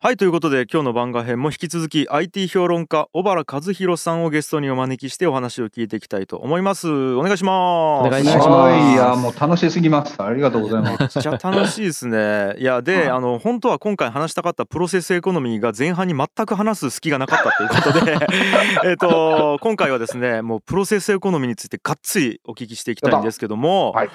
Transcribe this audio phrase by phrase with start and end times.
[0.00, 6.90] はい、ということで今日の番外編も引き続き IT 評論家小原和弘さんをゲストにお招きしてお話を聞いていきたいと思います。
[6.90, 8.08] お願いします。
[8.08, 10.20] お願いしますはい、いや、もう楽しすぎます。
[10.20, 11.00] ありがとうございます。
[11.00, 12.56] めっちゃ楽しいですね。
[12.58, 18.18] いやで、はいあの本当は今回話したかったプロセスエコノミーが前半に全く話す隙がなかったということで
[18.90, 24.10] えっと今回はですねもうプロセスエコノミーについてがっつりお聞きしていきたいんですけども、はい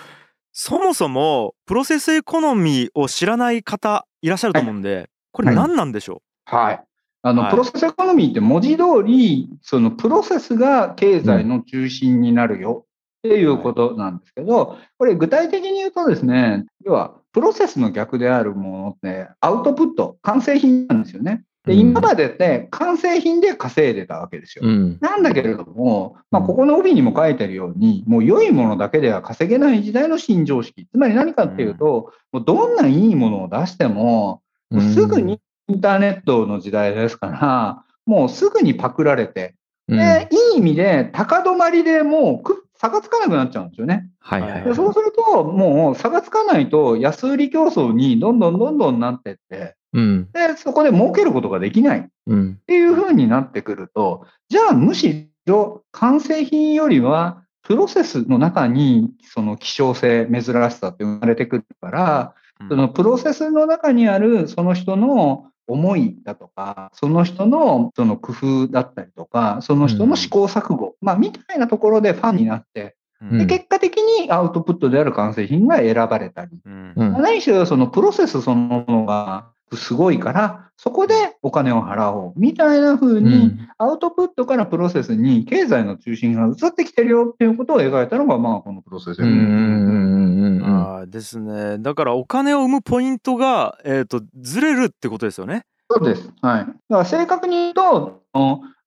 [0.59, 6.83] そもそもプロセスエコノミーを知らない方いらっしゃると思うんで、これ何なんでしょはい。
[7.21, 7.51] あの、はい。
[7.51, 12.87] プロセスエコノミーって文字通り、そのプロセスが経済の中心になるよ
[13.19, 21.43] っていうことなんですけど、これ具体的に言うとですね、要はプロセスの逆であるものってアウトプット、完成品なんですよね。
[21.67, 24.63] で、うん今までって完成品で稼いでたわけですよ。
[24.65, 24.97] うん。
[25.01, 30.87] なんだけれども、まあ、うんここの帯にも書いてるように、もう良いものだけでは稼げない時代の新常識。
[30.91, 39.55] つまり何かっていうと、もうどんないいものを出しても、もうすぐにインターネットの時代ですから、もうすぐにパクられて、
[39.87, 44.07] うん、でいい意味で高止まりでもうく差がつかなくなっちゃうんですよね。
[44.19, 44.63] はいはいはい。
[44.63, 50.31] でそうすると、もう差がつかないと安売り競争にどんどんどんどんなってって、うん。
[50.31, 52.07] でそこで儲けることができない。
[52.27, 52.59] うん。
[52.61, 77.13] っていう風になってくると、じゃあむしろ完成品よりは、プロセスの中にその希少性、珍しさって生まれてくるから、う、そのプロセスの中にあるその人の思いだとか、その人のその工夫だったりとか、その人の試行錯誤、まあみたいなところでファンになって、うんでうん結果的にアウトプットである完成品が選ばれたり、うんうん。
[77.21, 83.69] 何しろそのプロセスそのものがすごいから、そこでお金を払おうみたいな風うに、ん。
[83.77, 89.27] アウトプットからプロセスに経済の中心が移ってきてるよっていうことを描いたのが、まあ、このプロセスうん。
[89.27, 89.35] うん。
[89.35, 90.57] うん。
[90.57, 90.63] うん。
[90.63, 95.63] あーですねだからお金を生むポイントが、えー、とずれるってことですよね。
[95.89, 96.31] そうです。
[96.41, 96.59] はい。
[96.59, 98.21] だから正確に言うと、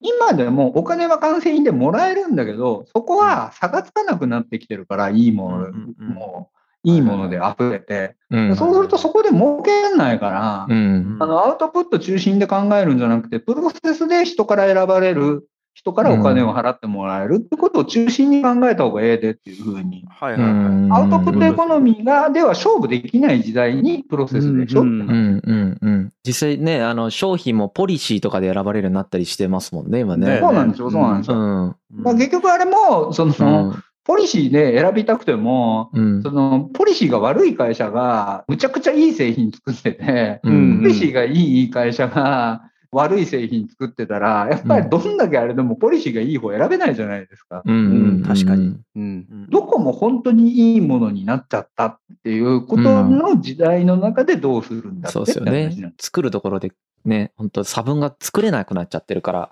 [0.00, 8.56] 今でもお金は完成品でもらえるんだけど、そこは差がつかなくなってきてるから、いいもの、うんうんうんもういいもので溢れて、うん。
[8.56, 11.16] そうするとそこで儲けられないから、うん。
[11.20, 20.04] あのアウトプット中心で考えるんじゃなくて、プロセスで人から選ばれる、人からお金を払ってもらえるってことを中心に考えた方がええでっていうふうに。
[20.08, 21.02] はいはいはい。
[21.02, 26.12] アウトプットエコノミーが、では勝負できない時代にプロセスでしょ、うんうんうんうん。
[26.26, 30.38] 実際ね、あの、商品もポリシーとかで選ばれるようになったりしてますもんね、今ね。
[30.40, 31.40] そうなんですよ、そうなんですうよ。
[31.40, 31.76] ん。
[31.92, 33.82] まあ、結局あれも、その、うん。
[34.10, 36.32] ポリシーで選びたくても、うんそ。
[36.32, 47.62] の、ポリシーが悪い会社が、むちゃくちゃいい製品作ってて、うんポリシーがいい会社が、悪い製品作ってたら、やっぱりどんだけあれでもポリシーがいい方選べないじゃないですか。
[47.64, 47.78] うんう
[48.18, 48.22] ん。
[48.24, 48.84] 確かにうん。
[48.96, 49.26] うん。
[49.30, 55.72] うんどこも本当にいいものになっちゃったっていうことの時代の中でどうするんだってそうですよね。
[56.00, 56.72] 作るところで
[57.04, 59.50] ね、本当差分が作れなくなっちゃってるから。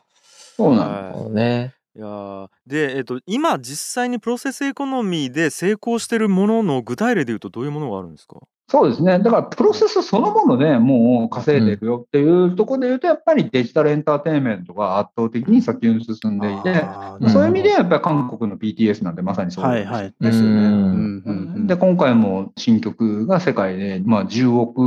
[0.56, 1.24] そうなんです。
[1.26, 1.77] はいね。
[1.98, 8.36] いやーで、えっと今実際にプロセスエコノミーで成功してるものの具体例でいうとどういうものがあるんですか？
[8.70, 9.18] そうですね。
[9.18, 16.84] だから、プロセスそのものでもう稼いでるよっていうところで言うと、やっぱりデジタルエンターテインメントが圧倒的に先に進んでいて、
[17.30, 20.14] そういう意味でやっぱり韓国の BTS なんてまさにそうですはい。
[20.20, 24.82] ですよねで、今回も新曲が世界で、まあ、10億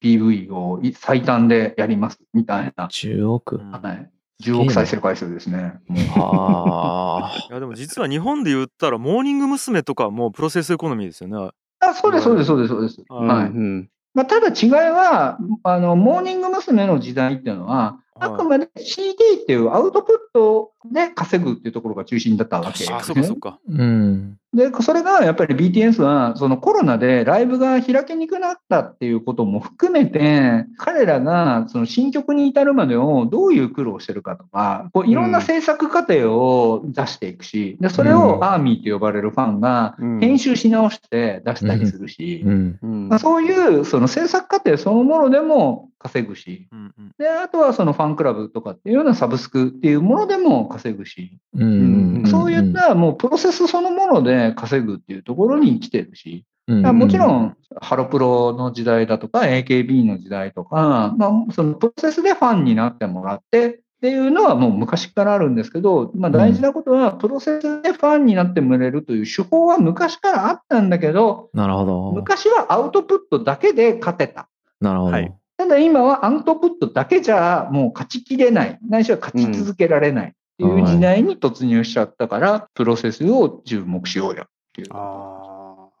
[0.00, 2.86] PV を最短でやりますみたいな。
[2.86, 3.56] 10億。
[3.56, 4.10] はい。
[4.42, 5.74] 10億再生回数ですね。
[5.88, 7.36] もうああ。
[7.50, 9.82] いやでも実は日本で言ったらモーニング娘。
[9.82, 11.50] とかもプロセスエコノミーですよね。
[11.80, 13.04] あそうです、そうです、そうです、そうです。
[13.08, 13.46] うんはい。
[13.46, 16.86] うんまあ、ただ違いは、あの、モーニング娘。
[16.86, 19.12] の時代っていうのは、はいあくまで CD
[19.42, 23.58] っていうアウトプットで稼ぐっていうところが中心だったわけですねあ、そっかそっか。
[23.66, 24.36] うん。
[24.52, 42.78] で、それがやっぱり BTS は、そのコロナでライブが開けにくくなったっていうことも含めて、彼らがその新曲に至るまでをどういう苦労してるかとか、こういろんな制作過程を出していくし、で、それうんをアーミーって呼ばれるファンがうん編集し直して出したりするし、うん。
[42.82, 52.24] うんまあ、そういうその制作過程そのものでも稼ぐし、うんうんで、あとはそのファンクラブとかっていうようなサブスクっていうものでも稼ぐし、うん。
[52.26, 72.12] そういったもうプロセスそのもので稼ぐっていうところに来てるし、うん、だからもちろん、ハロプロの時代だとか、AKB の時代とか、まあ、そのプロセスでファンになってもらってっていうのはもう昔からあるんですけど、まあ、大事なことは、プロセスでファンになってもらえるという手法は昔からあったんだけど、なるほど。
[72.12, 74.48] 昔はアウトプットだけで勝てた。
[74.80, 75.12] なるほど。
[75.12, 75.34] はい。
[75.56, 80.82] ただ今はアウトプットだけじゃもう勝ちきれない、ないしは勝ち続けられないってい。
[80.82, 84.88] う時代に突入しちゃったから、プロセスを注目しようよっていう。
[84.92, 85.54] ああー。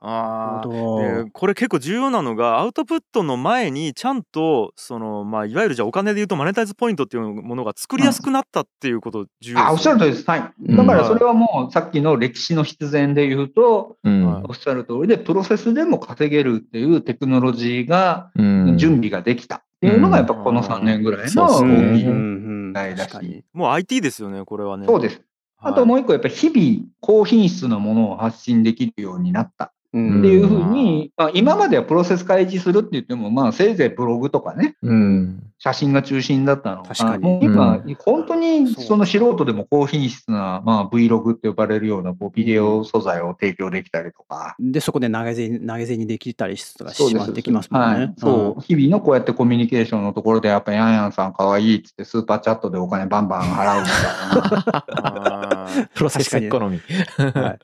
[0.04, 1.24] なるほど。
[1.24, 9.62] でこれ結構重要なのがアウトプットの前にちゃんとそのまあいわゆるじゃあお金で言うとマネタイズポイントっていうものが作りやすくなったっていうこと重要ですよね。
[9.62, 10.24] あ、おっしゃる通りです。
[10.30, 10.52] はい。
[10.66, 10.76] うん。
[10.76, 14.26] だからそれはもうさっきの歴史の必然で言うと、うん。
[14.26, 18.76] はいおっしゃる通りで、プロセスでも稼げるっていうテクノロジーが、うん。
[18.76, 23.44] 準備ができたっていうのがやっぱこの3年ぐらいのそう大きいですねうん題だし。
[23.54, 24.86] もう IT ですよねこれはね。
[24.86, 25.22] そうです。
[25.56, 29.64] あともう一個、やっぱり日々高品質なものを発信できるようになった。
[29.64, 35.42] うんっていうふうに、まあ、今まではプロセス開示するって言っても、まあ、せいぜいブログとかね、うん。
[35.58, 37.22] 写真が中心だったのが、確かに。
[37.22, 47.24] もう今、う本当にその素人でも高品質な、まあ、Vlog って呼ばれるようなこうビデオ素材を提供できたりとか、で、そこで投げ銭投げ銭できたりとかそうです。
[47.24, 47.98] しまってきますもんね。
[47.98, 55.50] はい、そう、日々のこうやってコミュニケーションのところで、やっぱヤンヤンさんかわいいっつってスーパーチャットでお金バンバン払うみたいな。
[55.94, 57.40] プロセスエコノミー。
[57.40, 57.58] はい、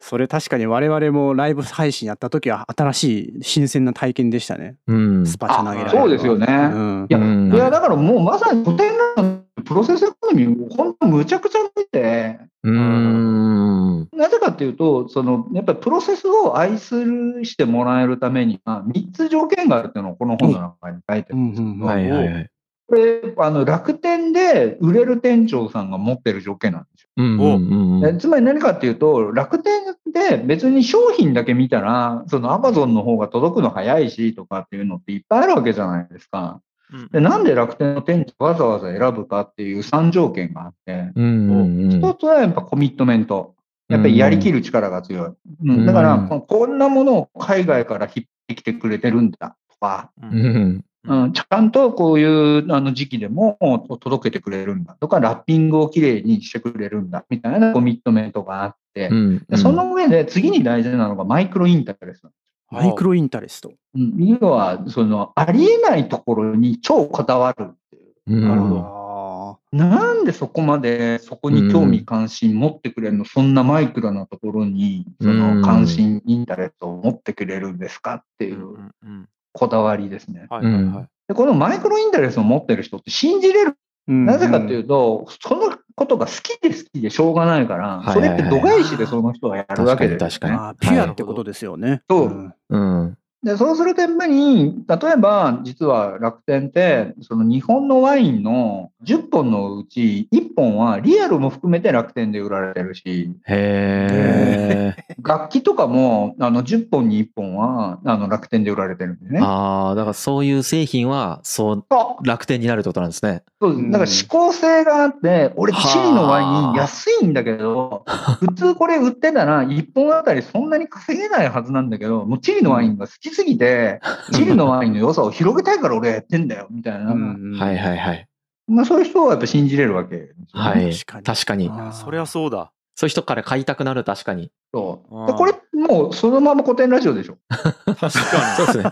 [0.00, 3.04] それ確かに我々もライブ配信やった時は新し
[3.38, 4.76] い新鮮な体験でしたね。
[4.86, 5.26] うん。
[5.26, 6.46] スパチャ投げられるあそうですよね。
[6.48, 14.08] うんいや、うんいやだからもうまさに古典のプロセスエコノミー、本当むちゃくちゃ見て、うん。
[14.12, 21.66] なぜかっていうと、そのやっぱりプロセスを愛するしてもらえるためには、3つ条件があるっていうのをこの本の中に書いてるんですよ。
[21.66, 22.50] うんうんうんはいはいはい。
[22.88, 26.95] これあの楽天で売れる店長さんが持ってる条件なんですよ。
[27.16, 36.60] うんうんうんえつまり何かっていうと、楽天で別に商品だけ見たら、そのアマゾンの方が届くの早いしとかっていうのっていっぱいあるわけじゃないですか。
[36.92, 37.08] うん。
[37.08, 43.54] でなんで楽天の店長わざわざ選ぶかっていう3条件があって、うんうんうん一つはやっぱコミットメント。
[43.88, 45.68] やっぱりやりきる力が強い。
[45.68, 46.28] うんだから、うん。
[46.28, 50.46] ここんなものを海外から引ってきてくれてるんだとか、ううん
[50.78, 53.58] んうん、ちゃんとこういうあの時期でも
[54.00, 59.44] 届けてくれるんだとか、ラッピングをきれいにしてくれるんだみたいなコミットメントがあって、うん。
[59.48, 62.30] でその上で次に大事なのがマイクロインタレスト。
[62.70, 63.72] マイクロインタレスト。
[63.94, 68.12] うん、要は、その、ありえないところに超こだわるっていう。
[68.26, 68.40] うん。
[68.48, 68.74] なるほど。
[68.74, 69.58] ど。
[69.72, 75.60] なんでそこまでそこに興味関心持ってくれるの、そんなマイクロなところに、そうん。
[75.60, 78.56] の関心、インタレストを持ってくれるんですかっていう。
[78.56, 80.46] うんうんうんこだわりですね。
[80.50, 81.08] はいはいはい。
[81.28, 83.76] で、このマイクロインタレストを持ってる人って信じれる。
[84.06, 90.18] なぜかといううと、そのことが好きで好きでしょうがないから、はいそれって度外視でその人はやるわけで。
[90.18, 90.30] す、ね。
[90.30, 92.02] 確かに確かあーピュアってことですよね。
[92.08, 92.54] そうん。
[92.68, 104.96] うんで、そうするとやっぱり、例えば、実は楽天って、その日本のワインの10本のうち1本はリアルも含めて楽天で売られてるし、へえ。
[105.22, 109.40] 楽器とかもあの10本に1本はあの楽天で売られてるんでね。
[109.42, 111.84] ああ、だからそういう製品は、そう、
[112.22, 113.42] 楽天になるってことなんですね。
[113.60, 118.04] そうですだから指向性があって、俺、はあチリのワイン安いんだけど、
[118.40, 124.00] 普通これ売ってたら1本あたりそんなに稼げないはずなんだけど、もうチリのワインが好きすぎて、
[124.32, 127.12] チリのワインの良さを広げたいから俺やってんだよ、みたいな。
[127.12, 128.28] うんはいはいはい。
[128.68, 130.28] まあそういう人はやっぱ信じれるわけね。
[130.52, 130.92] はい。
[130.92, 131.68] 確かに確かに。
[131.68, 134.50] あーそりゃそうだそういう人から買いたくなる、確かに。
[134.72, 137.36] そうこれもうそのまま古典ラジオでしょ。
[137.48, 138.08] 確か
[138.56, 138.84] そうですね。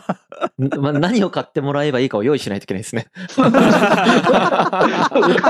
[0.62, 3.06] ん まあ、何を買ってもらえばいいかを用意しないといけないですね。
[3.34, 3.50] 感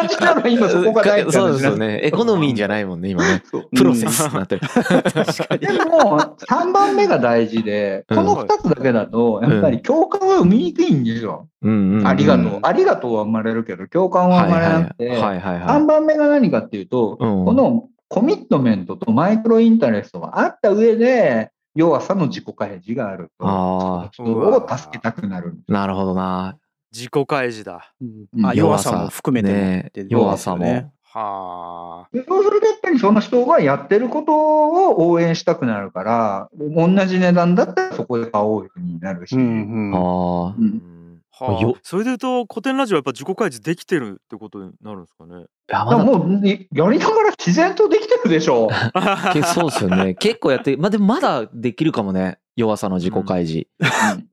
[0.08, 2.00] じなら今そこが大事そうですよね。
[2.02, 3.42] エコノミーじゃないもんね、今ね。
[3.76, 4.62] プロセスになってる。
[4.62, 11.48] でも、3番目が大事で、この2つだけだと、やっぱり共感は生みにくいんですよ。
[11.60, 12.58] うんうんうんありがとう。
[12.62, 25.54] ありがとうは生まれるけど、共感は生まれなくて、はいはいはいは3番目が何かっていうと、うんこのコミットメントとマイクロインタレストがあった上で、弱さの自己開示があると、あそを助けたくなる。
[25.68, 26.56] なるほどな。
[26.92, 27.92] 自己開示だ。
[28.00, 28.46] うん。
[28.46, 30.64] あ弱さも含めてもねって弱さも。
[30.64, 32.16] ねはあ。
[32.16, 39.94] でそうするとやっぱりその人がやってることを応援したくなるから、同じ値段だったらそこで買おうになるし、うんうん。
[39.94, 39.98] あ
[40.50, 40.54] あ。
[40.56, 40.64] うう
[41.40, 41.62] んんはあ。
[41.62, 41.76] よ。
[41.82, 45.44] それで言うと古典ラジオはやっぱ自己開示できてるってことになるんですかね？
[45.68, 45.84] やだ。
[45.86, 48.68] からもうねやりながら自然とできてるでしょ。
[49.32, 50.14] けそうですよね。
[50.20, 52.38] 結構やって、まあでもまだできるかもね。
[52.56, 53.66] 弱さの自己開示。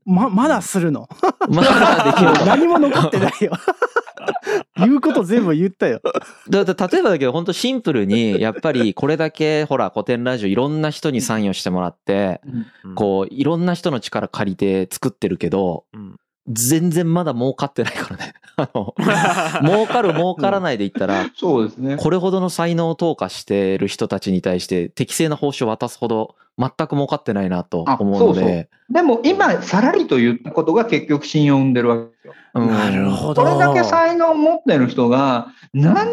[0.05, 1.09] ままだするの？
[1.49, 2.31] まだできる。
[2.45, 3.51] 何も残ってないよ。
[4.77, 6.01] 言うこと全部言ったよ。
[6.49, 12.41] だだ例えばだけど本当シンプルにやっぱりこれだけほら古典ラジオいろんな人に参与してもらって
[12.83, 12.95] うん。
[12.95, 16.15] こういろんな人の力借りて作ってるけどうん
[16.47, 18.33] 全然まだ儲かってないからね。
[18.57, 18.93] あの
[19.63, 21.97] 儲かる儲からないで言ったらそうですね。
[21.97, 28.69] これほどの才能を投下してる人たちに対して適正な報酬を渡すほど全く儲かってないなとあ思うのそうそうで。
[28.89, 32.33] でも今、さらりと言ったことが結局信用を生んでるわけですよ。
[32.55, 33.43] うんなるほど。
[33.43, 36.07] これだけ才能を持ってる人が、なんでま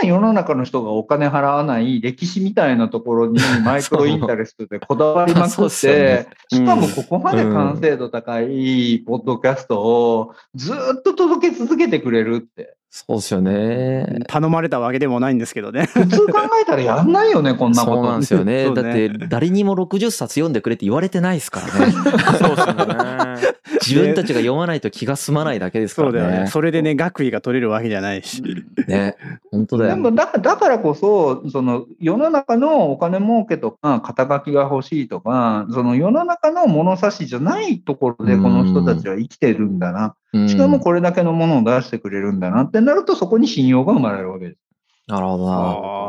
[0.00, 12.76] た世の中の人がお金払わない歴史みたいなところに マイクロインタレストでこだわりまくっっすよねて、しかもここまで完成度高いポッドキャストをずっと届け続けてくれるって。
[12.96, 14.20] そうですよね。
[14.26, 15.84] 頼まれたわけでもないんですけどね。
[15.84, 17.94] 普通考えたらやんないよね、 こんなこと。
[17.96, 18.70] そうなんですよね。
[18.70, 21.92] ねだって、誰にも60冊読んでくれって言われてないですからね。
[21.92, 23.56] そうですよね。
[23.86, 26.40] 自分たちが読まないと気が済まないだけですからそうだよね。
[26.44, 26.46] ね。
[26.46, 28.42] それでね、学位が取れるわけじゃないし。
[28.88, 29.16] ね。
[29.52, 29.90] 本当だよ。
[29.90, 40.14] でもだからだからこそ、その世の中のお金儲けとか、肩書きが欲しいとか、その世の中の物差しじゃないところでこの人たちは生きてるんだな。
[40.32, 44.58] うんしかもこれだけのものを出してくれるんだなってなると、そこに信用が生まれるわけです。
[45.06, 45.56] なるほどな。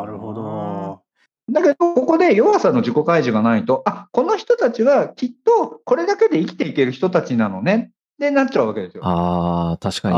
[0.01, 1.01] なるほど。
[1.49, 9.03] だけど、ここで弱さの自己開示がないと、あ、この人たちはきっとこれだけで生きていける人たちなのねってなっちゃうわけですよ。
[9.05, 10.09] ああ、確か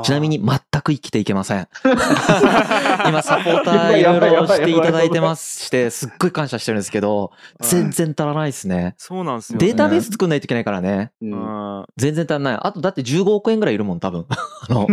[0.00, 0.04] に。
[0.04, 1.66] ちなみに全く生きていけません。
[1.82, 8.94] 今サポーターいろいろしていただいてますして、すっごい感謝してるんですけど、全然足らないですね。
[8.98, 9.66] そうなんですよ、ね。
[9.66, 11.10] データベース作んないといけないからね。
[11.20, 11.32] ううん
[11.80, 11.86] ん。
[11.96, 12.58] 全然足んない。
[12.60, 14.26] あとだって15億円ぐらいいるもん、多分。
[14.30, 14.86] あの、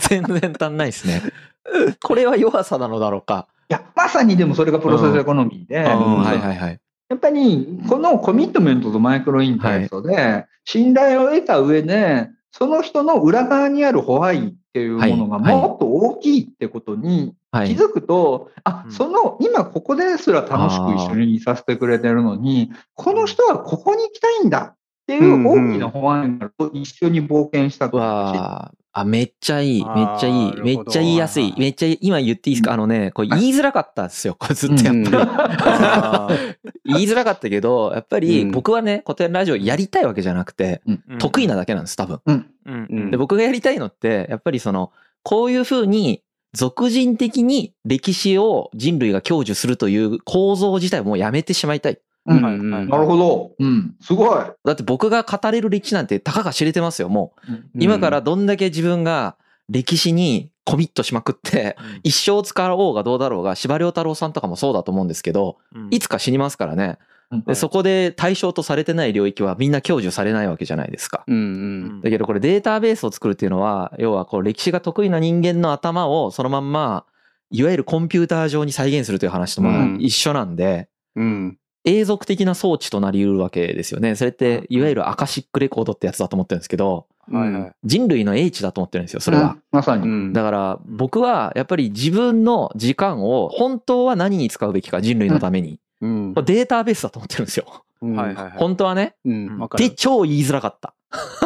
[0.00, 1.22] 全然足んないですね。
[2.04, 3.46] これは弱さなのだろうか。
[3.70, 6.80] いや、まさにでもそれがプロセスエコノミーで、うんはいはいはい。
[7.08, 17.74] やっぱり、このコミットメントとマイクロインタレストで、信頼を得た上で、その人の裏側にあるホワイっていうものがもっと大きいってことにはい。
[17.74, 18.92] 気づくと、あう、ん。
[18.92, 29.84] その、今ここですら楽しく一緒にいさせてくれてるのに、この人はここに行きたいんだっていう大きなホワイが一緒に冒険したくなるしわーあ、めっちゃいい。
[29.84, 30.54] めっちゃいい。
[30.62, 31.54] めっちゃ言いやすい。
[31.58, 32.72] めっちゃ今言っていいですか？
[32.72, 34.34] あのね、これ言いづらかったんですよ。
[34.38, 36.56] これずっとやっぱり。
[36.94, 42.20] 言いづらかったけど、やっぱりうん僕はね、古典ラジオやりたいわけじゃなくて、うん得意なだけなんです、多分。
[42.26, 42.46] うん。
[42.66, 46.22] うんうんで、僕がやりたいのって、やっぱりその、こういうふうに、
[46.54, 51.98] 俗人的に歴史を人類が享受するという構造自体をもうやめてしまいたい。
[52.26, 53.52] うんはいはいなるほど。
[53.58, 53.94] うん。
[54.00, 54.44] すごい。
[54.64, 57.52] だって僕が語れる歴史なんてたかが知れてますよ、もう。
[57.52, 59.36] うん今からどんだけ自分が
[59.68, 66.98] 歴史にコミットしまくって、一生使おうがどうだろうが、司馬遼太郎さんとかもそうだと思うんですけど、うんいつか死にますからね。
[67.30, 71.24] うんでそこで対象とされてない領域はみんな享受されないわけじゃないですか。
[71.26, 71.38] うんう
[71.98, 72.00] ん。
[72.00, 77.04] だけどこれデータベースを作るっていうのは、要はこう歴史が得意な人間の頭をそのまんま、
[77.50, 81.58] いわゆるコンピューター上に再現するという話とまあうん一緒なんで、うん。
[81.86, 84.16] 永続的な装置となり得るわけですよね。
[84.16, 87.72] それって、いわゆるアカシックレコードってやつだと思ってるんですけど、はいはい。
[87.84, 89.42] 人類の英知だと思ってるんですよ、それは。
[89.42, 90.02] うんまさに。
[90.02, 90.32] うん。
[90.32, 97.84] だから僕はやっぱり自分の時間を本当は何に使うべきか人類のために、うんデータベースだと思ってるんですよ。
[98.02, 98.52] うんはいはいはい。
[98.56, 99.14] 本当はね。
[99.24, 99.58] うん。
[99.58, 99.94] わかで、る。
[99.94, 100.94] 超言いづらかった。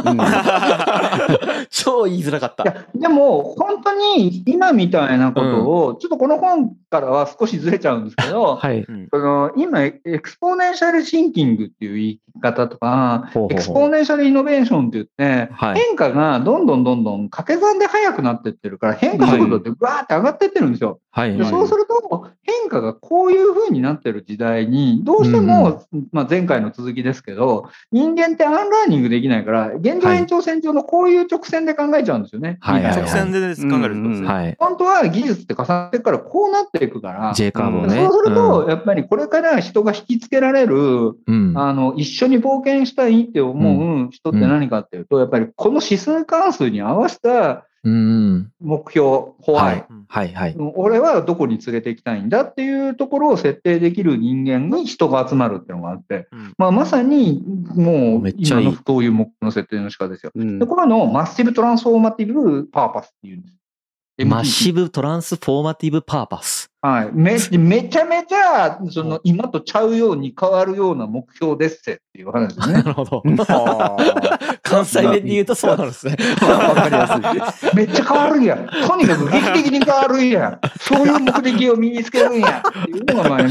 [0.05, 0.19] うん
[1.71, 2.62] 超言いづらかった。
[2.65, 8.81] いや、でも、本当に今みたいなことを、ちょっとこの本からは少しずれちゃうんですけど、 はい。
[8.81, 15.81] うんその今、 exponential thinking っていう言い方とか、ほうほうほう exponential innovation って言って、はい。
[15.81, 21.00] 変化がどんどんどんどん掛け算で速くなってってるから、変化速度ってバーって上がってってるんですよ。
[21.12, 21.37] はい。
[21.37, 32.59] でそうすると、変化がこういう風になってる時代に、どうしても、まあ、前回の続きですけど、人間って unlearning できないから、現状延長線上のこういう直線で考えちゃうんですよね。
[32.61, 34.29] はいはいはい直線で考えるってことですね。
[34.29, 34.57] はい。
[34.59, 37.97] 本当は技術って重なっていくから、こうなっていくから、J カーブをね。
[37.97, 41.59] そうすると、やっぱりこれから人が引きつけられる、うん、うん。
[41.59, 47.62] あの、一緒に冒険したいって思う人って何かっていうと、やっぱりこの指数関数に合わせたうん。
[47.82, 49.06] 目標、
[49.40, 49.87] ホワイ、はい。
[50.08, 50.34] はい。
[50.34, 50.56] はい。
[50.75, 57.42] 俺はどこに連れて行きたいんだっていうところを設定できる人間に人が集まるっていうのがあって、うんまあ、まさに
[57.75, 60.32] もうめっちゃいい今のそういう目標の設定の仕方ですよ。
[60.34, 64.26] うんで、こういうのを massive transformative purpose っていうんです。
[64.26, 66.70] massive transformative purpose。
[66.82, 67.10] はい。
[67.12, 72.75] め、 めちゃめちゃ、その、今とちゃうように変わるような目標ですってっていう話ですね。
[72.82, 73.22] なるほど。
[74.62, 76.16] 関西弁で言うとそうなんですね。
[76.42, 77.76] わかりやすい。
[77.76, 78.56] めっちゃ変わるんや。
[78.87, 80.58] とにかく劇的に変わるんや。
[80.80, 82.62] そういう目的を身につけるんや。
[82.66, 83.49] っていうのが前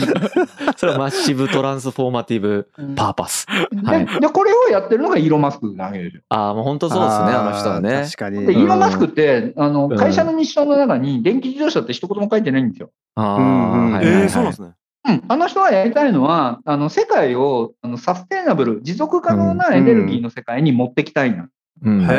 [0.76, 3.46] それはマッシブトランスフォーマティブパーパス。
[3.84, 6.22] はいで、でこれをやってるのがイーロン・マスクなわけですよ。
[6.30, 8.18] ああ、もう本当そうですね、あの人はね確。
[8.18, 8.46] かに。
[8.46, 12.92] で、イーロン・マスクって、あの、うん会社の日章の中に電気自動車って一言も書いてないんですよ。
[13.20, 14.74] あうんあ、はいえそうなんですね。
[15.08, 15.24] うん。
[15.28, 21.50] あの人はやりたいのは、あの、世界を、あの、サステイナブル、持続可能なエネルギーの世界に持ってきたいな。
[21.84, 22.14] うんへで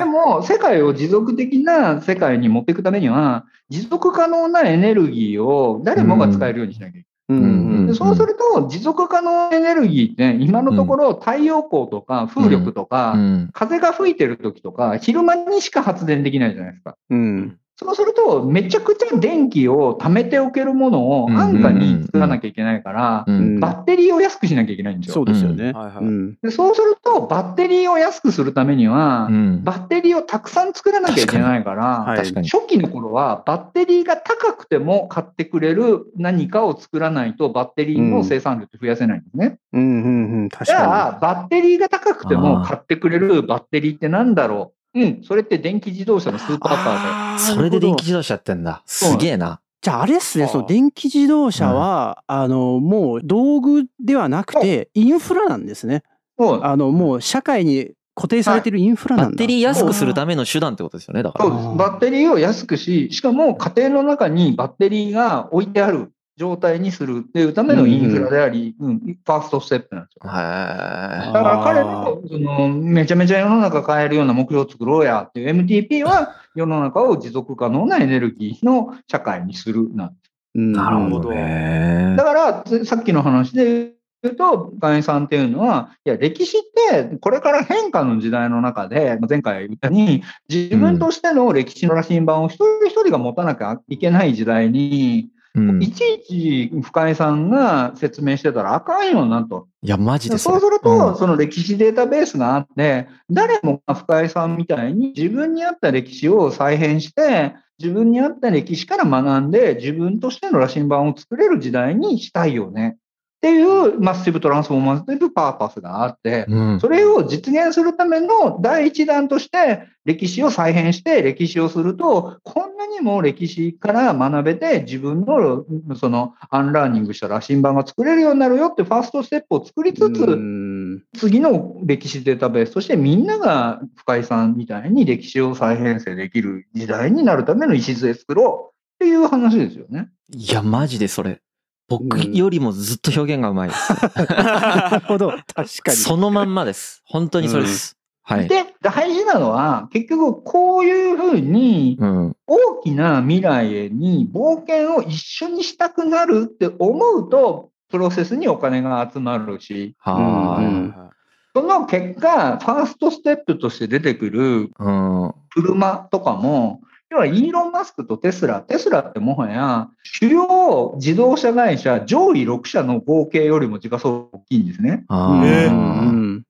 [0.00, 0.04] え。
[0.04, 7.04] も、世界を持続的な世界に持っていくためには、持続可能なエネルギーを誰もが使えるようにしなきゃいけない。
[7.28, 7.44] うんう
[7.82, 13.50] んでそうすると、持続可能エネルギーって、今のところ太陽光とか風力とか、うん。
[13.52, 16.96] 風が吹いてる時とか、昼間にしか発電できないじゃないですか。
[17.10, 17.58] うん。
[17.88, 23.60] そうすると、めちゃくちゃ電気を貯めておけるものをうん安価に作らなきゃいけないから、うん。
[23.60, 25.14] バッテリーを安くしなきゃいけないんですよ。
[25.14, 25.72] そうですよね。
[25.72, 29.64] はいはいうんでそうすると、バッテリーを安くするためにはう、ん。
[29.64, 32.48] バッテリーをたくさん作らなきゃいけないから、はい確かに。
[32.50, 39.58] 初期の頃はバッテリーが高くても買ってくれる何かを作らないとバッテリーの生産量って増やせないんですね。
[39.72, 40.48] うんうんうん。
[40.50, 44.77] 確かじゃあ、バッテリーが高くても買ってくれるバッテリーってなんだろう？
[44.94, 47.54] うん、それって電気自動車のスーパーカーで。
[47.54, 48.82] それで電気自動車やってんだ。
[48.86, 49.60] すげえな。
[49.80, 56.02] じゃああれっすね、その電気自動車は、あの、もう道具ではなくて、インフラなんですね。
[56.38, 59.30] そうあの、もう社会に固定されてるインフラなんだ。
[59.30, 61.22] バッテリー安くするための手段ってことですよね。
[61.22, 61.44] だから。
[61.44, 61.76] そうです。
[61.76, 70.30] バッテリーを安くし、しかも家庭の中にバッテリーが置いてある状態にするっていうためのインフラであり、うん、ファーストステップなんですよ。
[70.30, 80.32] へだから彼のそのめちゃめちゃ世の中変えるような目標を作ろうやっていう MTP は世の中を持続可能なエネルギーの社会にするなんです。
[80.54, 82.24] うんなるほどねだ。
[82.24, 95.82] からつさっきの話で言うと、会員さんっていうのは、いや、歴史ってこれから変化の時代の中で、まあ前回言ったように、自分としての歴史の羅針盤を一人一人が持たなきゃいけない時代に、うん。
[95.82, 99.68] いいちいち深井さんが説明してたらあかんよなと。
[99.82, 112.96] や、マジでそうすると、うんその歴史データベースがあって、誰もが深井さんみたいに自分に合った歴史を再編して、自分に合った歴史から学んで、自分としての羅針盤を作れる時代にしたいよね。
[113.38, 116.80] っていう massive transformative purpose があって、うん。
[116.80, 125.64] それを実現するための第一弾として、歴史を再編して歴史をすると、こんなにも歴史から学べて、自分の
[125.94, 140.08] その unlearning した羅針盤が作れるようになるよってファーストステップを作りつつ、うん次の歴史データベースとしてみんなが深井さんみたいに歴史を再編成できる時代になるための礎作ろうっていう話ですよね。
[140.30, 141.40] いや、マジでそれ。
[141.88, 143.92] 僕うんよりもずっと表現がうまいです。
[144.28, 145.30] なるほど。
[145.30, 145.96] 確かに。
[145.96, 147.02] そのまんまです。
[147.06, 147.96] 本当にそれです。
[148.22, 148.48] はい。
[148.48, 152.36] で、大事なのは、結局こういうふうにうん。
[152.46, 161.08] 大きな未来へに冒険を一緒にしたくなるって思うと、プロセスにお金が集まるし、はうんい。
[161.54, 165.34] その結果、ファーストステップとして出てくるうん。
[165.48, 175.04] 車とかも、要はイーロン・マスクとテスラ、テスラってもはや主要自動車会社上位6社の合計よりも時価総額大きいんですね。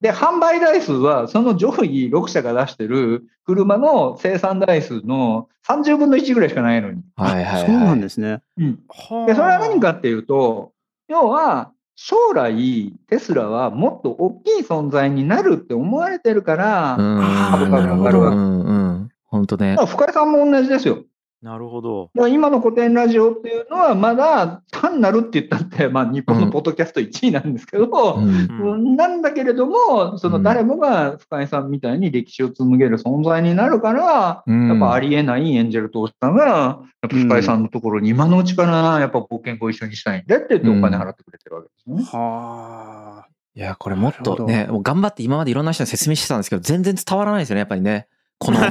[0.00, 7.02] で、販売台数はその上位6社が出してる車の生産台数の30分の1ぐらいしかないのに。
[7.16, 7.66] はいはいはい。
[7.66, 8.40] そうなんですね。
[8.56, 10.72] うんはあで、それは何かっていうと、
[11.08, 17.20] 要は、将来、テスラはもっと大きい存在になるって思われてるから、うん。
[17.50, 19.07] 株価が上がるわけうんうん。
[19.28, 19.84] 本当ねま。
[19.84, 21.04] あ深井さんも同じですよ。
[21.40, 22.10] なるほど。
[22.28, 28.48] 今の古典ラジオっていうのは、まだ単なるって言ったって、まあ、日本のポッドキャスト1位なんですけど、うん。
[28.60, 42.02] うんなんだけれども、その誰もが深井さんみたいに歴史を紡げる存在になるから、うんやっぱありえないエンジェル投資家が、やっぱ深井さんのところに今のうちからやっぱ冒険ご一緒にしたいんでって言ってお金払ってくれてるわけですよね。
[42.02, 43.28] はあ。
[43.54, 48.08] いや、これもっとなね、もう頑張って今までいろんな人に説明してたんですけど、全然伝わらないですよね、やっぱりね。
[48.38, 48.64] この、 ち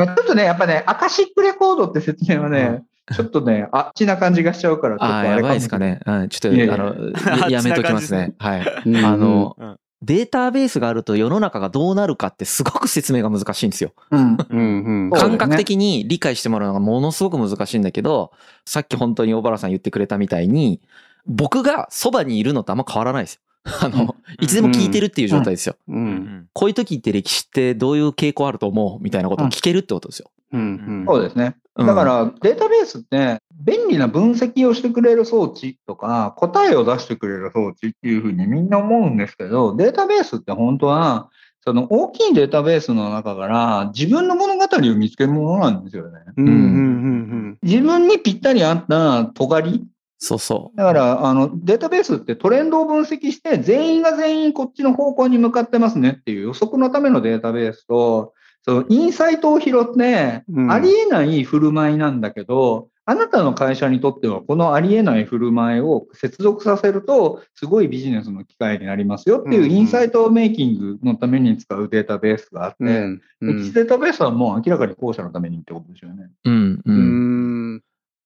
[0.00, 2.82] ょっとね、やっぱね、アカシックレコードって説明はね、
[3.14, 5.50] ちょっとね、あっちな感じがしちゃうから、ちょっとああ、やあれかもしれない。
[5.50, 6.00] ばいですかね。
[6.06, 6.94] うん、ちょっと、いやいやあの、
[7.38, 8.34] や やめときますね。
[8.38, 8.82] はい。
[8.86, 13.92] うんあの、うんデータベースがあると世の中がどうなるかってすごく説明が難しいんですよ。
[14.10, 14.36] うん。
[14.50, 14.60] う
[15.06, 18.30] ん 感覚的に理解してもらうのがものすごく難しいんだけど、
[18.66, 20.82] さっき本当に小原さん言ってくれたみたいに、
[21.26, 23.40] 僕がそばにいるのとあんま変わらないですよ。
[23.64, 25.76] あの、いつでも聞いてるっていう状態ですよ。
[25.88, 26.06] ううん。
[26.14, 26.46] ん。
[26.52, 30.30] こういう時って歴史ってどういう傾向あると思うみたいなことを聞けるってことですよ。
[30.52, 30.60] うん。
[30.60, 30.62] う
[31.02, 31.04] ん。
[31.06, 31.56] そうですね。
[31.76, 31.86] うん。
[31.86, 41.30] だから、データベースって、便利な分析をしてくれる装置とか、答えを出してくれる装置っていうふうにみんな思うんですけど、データベースって本当は、
[41.64, 46.20] その大きいデータベースの中から自分の物語を見つけるものなんですよね。
[46.36, 46.46] うん。
[46.46, 46.52] うん。
[46.52, 47.58] うん。
[47.62, 49.86] 自分にぴったり合った尖り。
[50.24, 58.32] そうそだから、あの、データベースってトレンドを分析して、全員が全員こっちの方向に向かってますねっていう予測のためのデータベースと、
[58.62, 76.30] そのインサイトを拾ってう、んありえない振る舞いなんだけど、あなたの会社にとってはこのありえない振る舞いを接続させると、すごいビジネスの機会になりますよっていううんうんインサイトメイキングのために使うデータベースがあって、うんうん歴史データベースはもう明らかに後者のためにってことですよね。
[76.44, 76.50] う。
[76.50, 76.82] うん、う。
[76.86, 77.23] うんん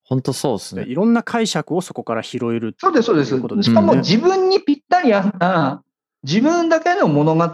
[0.08, 0.84] 本当そうですね。
[0.84, 2.74] いろんな解釈をそこから拾える。
[2.78, 3.56] そうです、そうですということ。
[3.56, 5.82] ですしかもね自分にぴったり合った、
[6.22, 7.44] 自分だけの物語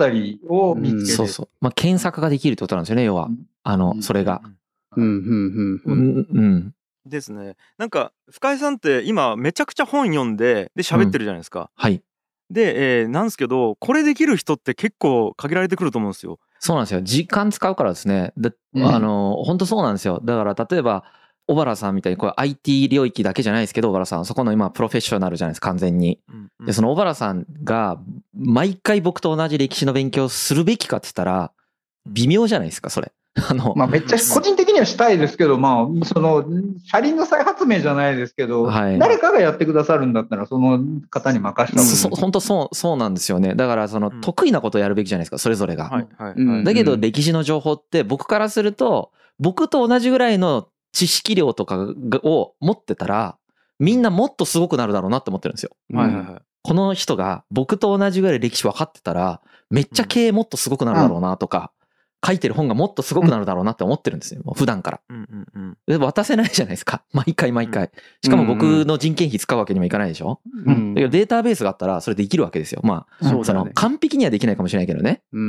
[0.48, 1.06] を見つける。
[1.06, 1.48] そうそう。
[1.60, 3.28] まあ、検索ができるってことなんですよね、要は。
[3.64, 4.40] あの、それが。
[4.96, 6.18] うん、うん、うんううん。
[6.18, 6.74] ん、うん。
[7.06, 12.02] ですねなんか深井さんって今めちゃくちゃ本読んでで喋ってるじゃないですか、はい。
[12.50, 17.02] で、えーなんですけどこれできる人って結構限られてくると思うんですよそうなんですよ。
[17.02, 18.32] 時間使うからですね。
[18.38, 20.22] で、うんあの、本当そうなんですよ。
[20.24, 21.04] だから、例えば、
[21.46, 26.18] 小原さんみたいに、これ IT 領域だけじゃないですけど、小原さん、そこの今、プロフェッショナルじゃないですか、完全に。
[26.28, 27.98] うんうんで、その小原さんが、
[28.34, 31.52] 毎回僕と同じ歴史の勉強をするべきかって言ったら、
[32.06, 33.12] 微妙じゃないですか、それ。
[33.50, 36.44] あの、まあめっちゃ個人的にはしたいですけど、まあ、その、
[36.86, 40.78] 車輪の再発明じゃないですけど、はい誰かがやってくださるんだったら、その
[41.10, 43.54] 方に任せた本当そう、そうなんですよね。
[43.56, 45.84] だから、その、うん得意なことをやるべきじゃないですか、それぞれが。
[45.84, 51.76] はいはいだけど歴史の情報って僕からすると僕と同じぐらいの知識量とか
[52.08, 53.36] がを持ってたら
[53.78, 55.70] みんなもっとすごくなるだろうなって思ってるんですよ。
[55.92, 61.72] はいはいはいこの人が僕と同じぐらい歴史分かってたらめっちゃ経営もっとすごくなるだろうなとか
[62.26, 65.00] 書いてる本がもっとすごくなるだろうなって思ってるんですよ普段から。
[65.10, 67.90] うんうんうんで渡せないじゃないですか 毎回毎回。
[68.22, 70.40] しかも僕の人件費使うわけにもいかないでしょ？
[70.64, 72.80] うんだけどデータベースがあったらそれできるわけですよ。
[72.82, 75.20] まあその完璧にはできないかもしれないけどね。
[75.34, 75.46] うんう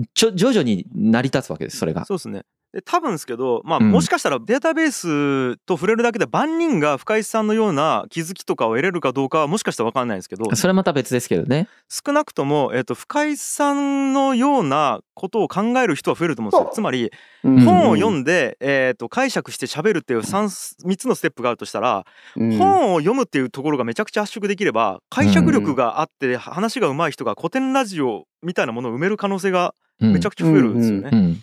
[0.00, 0.02] ん。
[0.14, 2.04] ちょ徐々に成り立つわけですそれが。
[2.06, 3.90] そうですねで多分ですけどまあうん。
[3.90, 11.68] もしかしたらデータベースと触れるだけで万人が深井さんのような気づきとかを得れるかどうかはもしかしたら分かんないですけどそれはまた別ですけどね。
[11.88, 16.70] 少なくとも、えー、と深井さんのようなことを考える人は増えると思うんですよ。
[16.74, 17.10] つまり
[17.44, 17.64] うん。
[17.64, 22.04] 本を読んで、えー、と解釈して喋るっていう 3, 3つのステップがあるとしたら、
[22.36, 22.58] うん。
[22.58, 30.12] 本を読むっていうところがめちゃくちゃ圧縮できれば解釈力があって話が上手い人が古典ラジオみたいなものを埋める可能性がうん。
[30.12, 31.36] めちゃくちゃ増えるんですよね。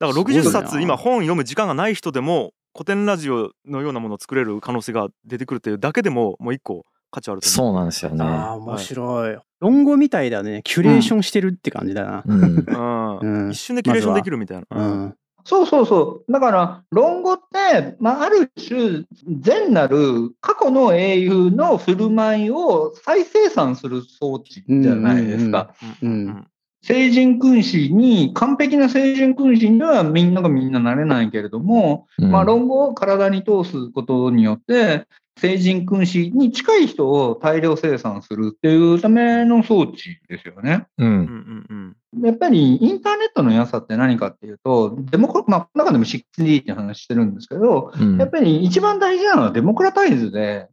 [0.00, 8.24] うんだからすごい60な冊今本読む時間がない人でも古典ラジオのようなものを作れる可能性が出てくるっていうだけでももう一個価値あると思そうなんですよね。
[8.24, 9.36] ああ、面白い。
[9.60, 10.60] 論語みたいだね。
[10.64, 12.22] キュレーションしてるって感じだな。
[12.24, 12.64] うんう。
[12.68, 14.64] ううんん一瞬でキュレーションできるみたいな。
[14.70, 15.14] ううんん。
[15.44, 16.32] そうそうそう。
[16.32, 19.04] だから、論語って、まあ、ある種、
[19.40, 25.74] 善なる過去の英雄の振る舞いを再生産する装置じゃないですか。
[26.02, 26.46] うん
[26.82, 35.06] 聖人君子に、完璧な聖人君子にはみんながみんななれないけれども、うんまあ、論語を体に通すことによって、
[35.38, 40.86] 聖人君子に近い人を大量生産するっていうための装置ですよね。
[40.98, 41.04] う。
[41.04, 50.68] うんんうんやっぱりインターネットの良さって何かっていうと、デモクまあ、この中でも 6D って話してるんですけど、うんやっぱり一番大事なのはデモクラタイズで。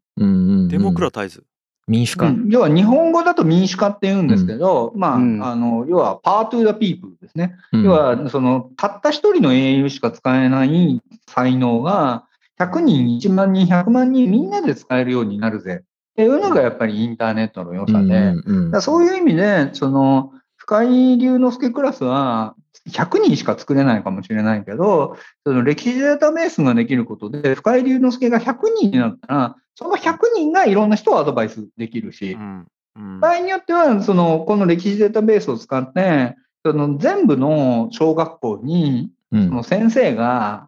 [0.67, 1.43] デモクラタイズ。
[1.87, 2.27] 民主化。
[2.27, 7.55] うん要は日本語だと民主化って言うんですけど、まあ、うんあの、要はパートゥー the people ですね。
[7.71, 12.25] うん要は、その、たった一人の英雄しか使えない才能が、
[12.59, 15.81] 100人、1万人、100万人みんなで使えるようになるぜ。
[15.83, 22.55] っていうのがやっぱりインターネットの良さで、そういう意味で、その、深井龍之介クラスは、
[22.89, 32.67] 100人しか作れないかもしれないけど、その歴史データベースができることで、深井龍之介が100人になったら、その100人がいろんな人をアドバイスできるし、うん。
[32.95, 33.19] うん。
[33.19, 36.35] 場合によっては、その、この歴史データベースを使って、
[36.65, 39.49] その全部の小学校に、うん。
[39.49, 40.66] その先生が、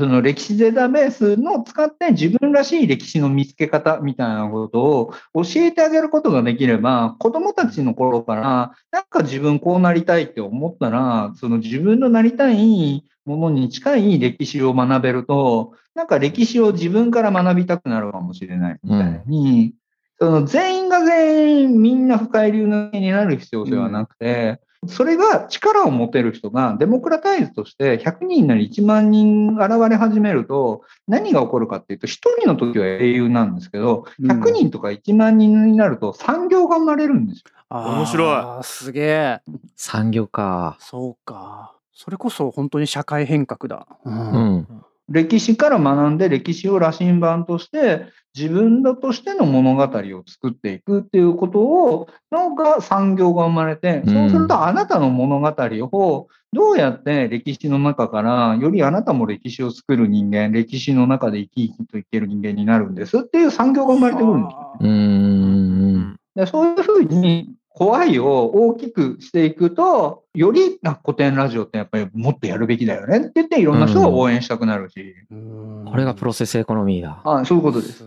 [0.00, 19.74] その歴史データベースの使って自分らしい歴史の見つけ方みたいなことを教えてあげることができれば、子供たちの頃から、なんか自分こうなりたいって思ったら、その自分のなりたいものに近い歴史を学べると、なんか歴史を自分から学びたくなるかもしれないみたいに、
[20.18, 37.44] その全員が全員みんな深い流のになる必要性はなくて、それが力を持てる人がデモクラタイズとして100人なり1万人現れ始めると何が起こるかっていうと1人の時は英雄なんですけどうん100人とか1万人になると産業が生まれるんですよ。
[37.70, 39.40] 面白いあーすげえ。
[39.76, 40.76] 産業か。
[40.80, 41.74] そうか。
[41.92, 43.86] それこそ本当に社会変革だ。
[44.04, 44.10] う。
[44.10, 44.84] うんん。
[45.08, 49.88] 歴史から学んで歴史を羅針盤として自分だとしての物語を
[50.26, 66.20] 作っていくっていうことをのが産業が生まれてうんそうするとあなたの物語をどうやって歴史の中からよりあなたも歴史を作る人間歴史の中で生き生きといける人間になるんですっていう産業が生まれてくるんです。
[66.36, 77.22] でそういうふうに怖いを大きくしていくと、よりあ古典ラジオってやっぱりもっとやるべきだよねって言っていろんな人が応援したくなるし、これがプロセスエコノミーだ。
[77.24, 78.04] あそういうことです。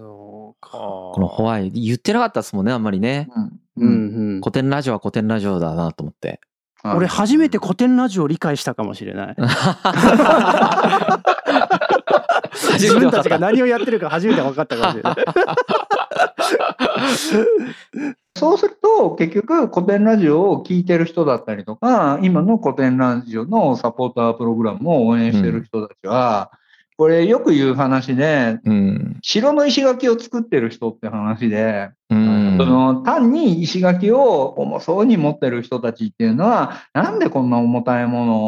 [0.71, 3.30] このホワイ言ってなかったですもんね、あんまりね。
[3.36, 3.91] うんうんう
[4.38, 4.41] ん。
[4.41, 6.41] 古典ラジオは古典ラジオだなと思って。
[6.84, 9.36] 俺初めて古典ラジオを理解したかもしれない。
[12.73, 15.15] 自分たちが何をやってるか初めて分かったかもしれない。
[18.36, 26.52] そうすると、結局、古典ラジオを聞いてる人だったりとか、今の古典ラジオのサポータープログラムを応援してる人たちは、
[26.97, 29.17] これよく言う話で、うん。
[29.21, 32.56] 城の石垣を作ってる人って話で、うん。
[32.58, 38.43] その単に石垣を重そうに持ってる人たちっていうのは、なんでこんな重たいもの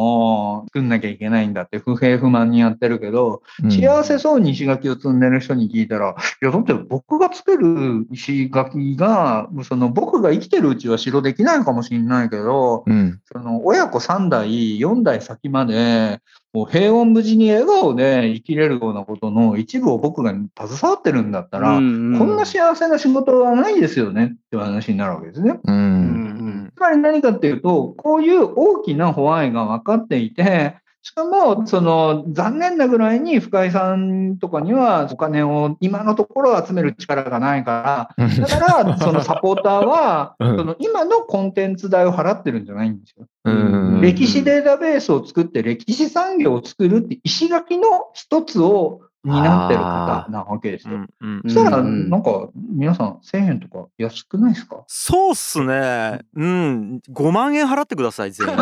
[0.60, 13.20] を作んなきゃいけないんだって不平不満にやってるけど、うん幸せそうに石垣を積んでる人に聞いたら、いや、だって僕が作る石垣が、その僕が生きてるうちは城できないかもしれないけど、うん。
[13.32, 16.22] その親子3代、4代先まで、
[16.56, 20.48] もう平穏無事に笑顔で生きれるようなことの一部を僕が携
[20.88, 25.60] わってるんだったら、うんうんこんな幸せな仕事はないですよねっていう話になるわけですね。
[25.62, 25.62] う。
[25.66, 43.28] うんんつまり何かっていうと、こういう大きなホワイが分かっていて、しかも、その、残念なぐらいに深井さんとかにはお金を今のところ集める力がないから、だから、そのサポーターは、 うんその今のコンテンツ代を払ってるんじゃないんですよ。
[43.44, 44.02] うん。
[44.02, 50.96] 歴史データベースを作って歴史産業を作るって石垣の一つを担ってる方なわけですよ。
[50.96, 54.84] うんうんそしたら、うんなんか、皆さん1000円とか安くないですか？
[54.88, 56.20] そうっすね。
[56.36, 57.00] うん。
[57.12, 58.54] 5万円払ってください、全員。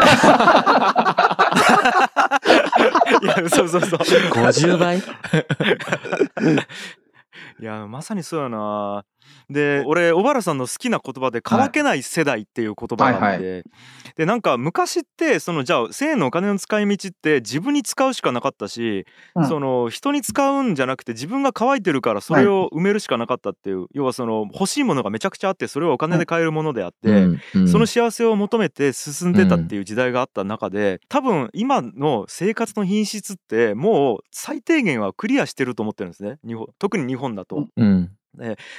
[3.22, 4.00] いや、そうそうそう。
[4.00, 5.00] 50倍？
[7.60, 9.04] いや、まさにそうやな。
[9.50, 13.64] で、俺、小原さんの好きな言葉で、乾けない世代っていう言葉があって、は
[14.16, 19.06] で、なんか昔って、その、じゃあ、1000円のお金の使い道って自分に使うしかなかったし、
[19.36, 19.48] うん。
[19.48, 36.38] その、人に使うんじゃなくて、自分が乾いてるからそれを埋めるしかなかったっていう、要はその、欲しいものがめちゃくちゃあって、それをお金で買えるものであって、うんその幸せを求めて進んでたっていう時代があった中で、多分今の生活の品質ってもう最低限はクリアしてると思ってるんですね。
[36.46, 37.68] 日本特に日本だと。
[37.76, 38.12] うん。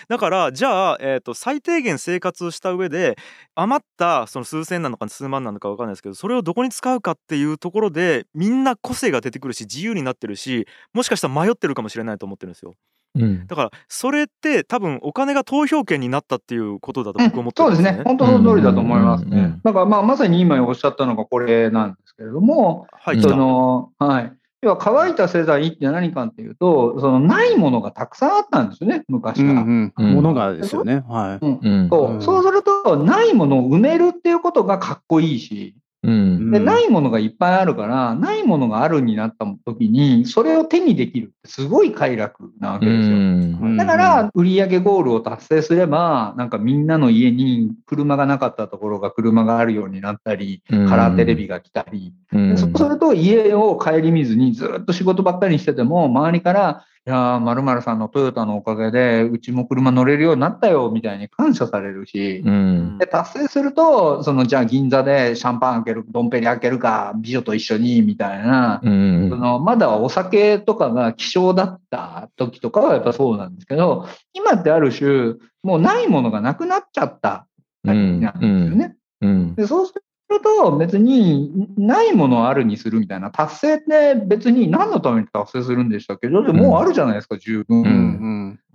[0.08, 3.16] だからじゃあ、えー、と最低限生活をした上で
[3.54, 12.74] 余ったその数千なのか数万なのか分かんないですけどそれをどこに使うかっていうところでみんな個性が出てくるし自由になってるしもしかしたら迷ってるかもしれないと思ってるんですよ。
[13.16, 13.46] うん。
[13.46, 17.90] だからそれって多分お金が投票権になったっていうことだと僕思ってるんですね。
[17.90, 18.04] そうですね。
[18.04, 19.60] 本当その通りだと思いますねうんうんうん。
[19.62, 24.32] だからまあまさに今おっしゃったのがこれなんですけれども、はい、その、はい。
[24.64, 29.60] 要は乾いた世代って何かっていうと、そのないものがたくさんあったんですよね、昔から。
[29.60, 30.06] うんうん。
[30.06, 31.04] うんものがですよね。
[31.06, 31.44] はい。
[31.44, 31.88] うんうん。
[31.90, 36.50] そううんそうすると、ないものを埋めるっていうことがかっこいいし、うん。
[36.50, 43.16] でうんないものがいっぱいあるから、ないものがあるになった時に、それを手にできるってすごい快楽なわけですよ。
[43.16, 62.96] うんだから、売上ゴールを達成すれば、なんかみんなの家に車がなかったところが車があるようになったり、うんカラーテレビが来たり、うんそうすると家を顧みずにずっと仕事ばっかりしてても、周りから、いやー、〇〇さんのトヨタのおかげで、うちも車乗れるようになったよ、みたいに感謝されるし、うん。
[62.96, 77.46] で、達成すると、その、じゃあ銀座でシャンパン開ける、ドンペリ開けるか、美女と一緒に、みたいな、うんそのまだお酒とかが希少だった時とかはやっぱそうなんですけど、今ってある種、もうないものがなくなっちゃった
[77.82, 78.96] なんですよね。
[79.20, 79.54] うん。
[79.56, 86.28] でそうすると別にないものをあるにするみたいな達成って別に何のために達成するんでしたっけ？
[86.28, 87.78] ど、でももうあるじゃないですか、十分。
[87.78, 87.88] ううんん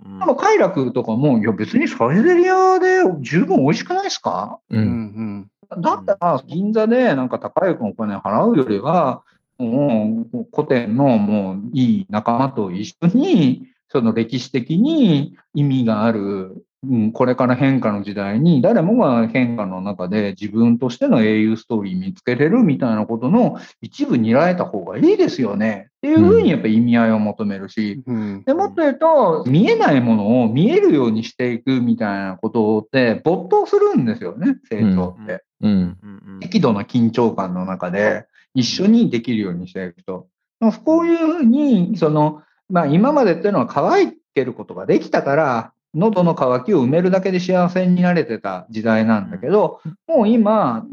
[0.04, 4.58] うんでも快楽とかも、いや別にサイゼリアで十分美味しくないですか？
[4.70, 4.76] う。
[4.76, 9.22] うんんだったら、銀座でなんか高いお金払うよりは、
[9.58, 25.88] もう古典のもういい仲間と一緒に、その歴史的に意味がある、うん、これから変化の時代に誰もが変化の中で自分としての英雄ストーリー見つけれるみたいなことの一部にられた方がいいですよね。
[25.98, 28.42] っていうふうにやっぱ意味合いを求めるし、うん。
[28.44, 35.44] でもっと言うと、見えないものを見えるようにしていくみたいなことって没頭するんですよね、成長って。
[35.60, 35.70] うん。
[35.70, 35.98] うん。
[36.34, 36.40] うん。
[36.40, 40.28] 適度な緊張感の中で一緒にできるようにしていくと。
[40.58, 42.40] まあこういうふうに、その、
[42.70, 50.86] まあ今までっていうのは乾いてることができたから、喉の渇きを埋めるだけで幸せになれてた時代なんだけど、もう今、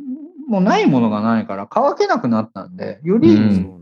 [0.48, 3.74] もうないものがないから乾けなくなったんで、より、うん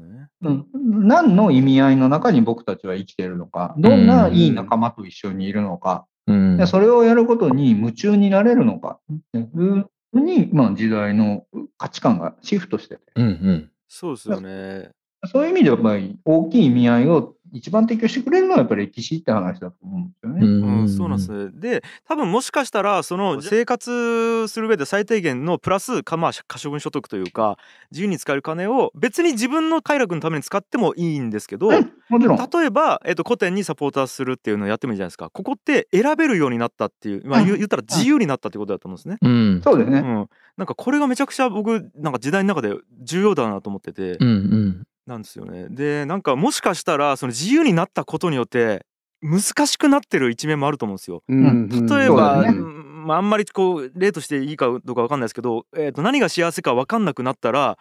[0.83, 11.45] 何の意味合いの中に僕たちは生きているのか、どんないい仲間と一緒にいるのか、うんでそれをやることに夢中になれるのか、っていうふうに、まあ、時代の
[11.77, 13.71] 価値観がシフトしてて、うんうん。
[13.87, 14.91] そうですよね。
[15.31, 20.45] そういう意味ではやっぱり大きい意味合いを一番提供してくれるのはやっぱり歴史って話だと思うんですよね。
[20.45, 21.51] うん、そうなんですね。
[21.53, 27.57] で多分もしかしたらその生活する上で最低限のプラスかまあ可処分所得というか
[27.91, 32.37] 自由に使える金を別に自分の快楽のために使ってもいいんですけど、うんもちろん。
[32.37, 39.17] 例えば、えっと古典にサポーターするっていうのをやってもいいじゃないですかここって選べるようになったっていう、まあ、言ったら自由になったってことだと思うんですね。
[39.21, 39.61] うん。
[39.63, 39.99] そうですね。
[39.99, 44.87] うん、なんかこれがめちゃくちゃ僕なんか時代の中で重要だなと思ってて、うんうん。
[45.05, 45.67] なんですよね。
[45.69, 48.85] でなんかもしかしたらその自由になったことによって
[49.21, 51.23] 難しくなってる一面もあると思うんですよ。
[51.27, 57.77] うん例えば、ねうんまあ、あんまりこう例としていいかどうかわかんないですけど、えー、と何が幸せかわかんなくなったら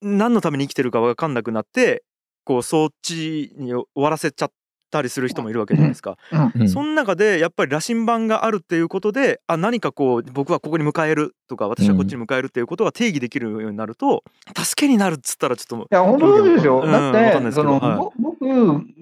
[0.00, 2.02] 何のために生きてるかわかんなくなって
[2.44, 4.52] こうそっちに終わらせちゃっ
[4.94, 6.16] たりする人もいるわけじゃないですか。
[6.54, 6.68] うん。
[6.68, 14.24] その中でやっぱり羅針盤があるっていうことであ何かこう僕はここに迎えるとか私はこっちに迎えるっていうことが定義できるようになると、
[14.56, 16.80] 助けになるっつったらちょっといや、本当ですよ。
[16.80, 17.96] うんだって、その、どはい。
[17.98, 18.46] ぼ僕、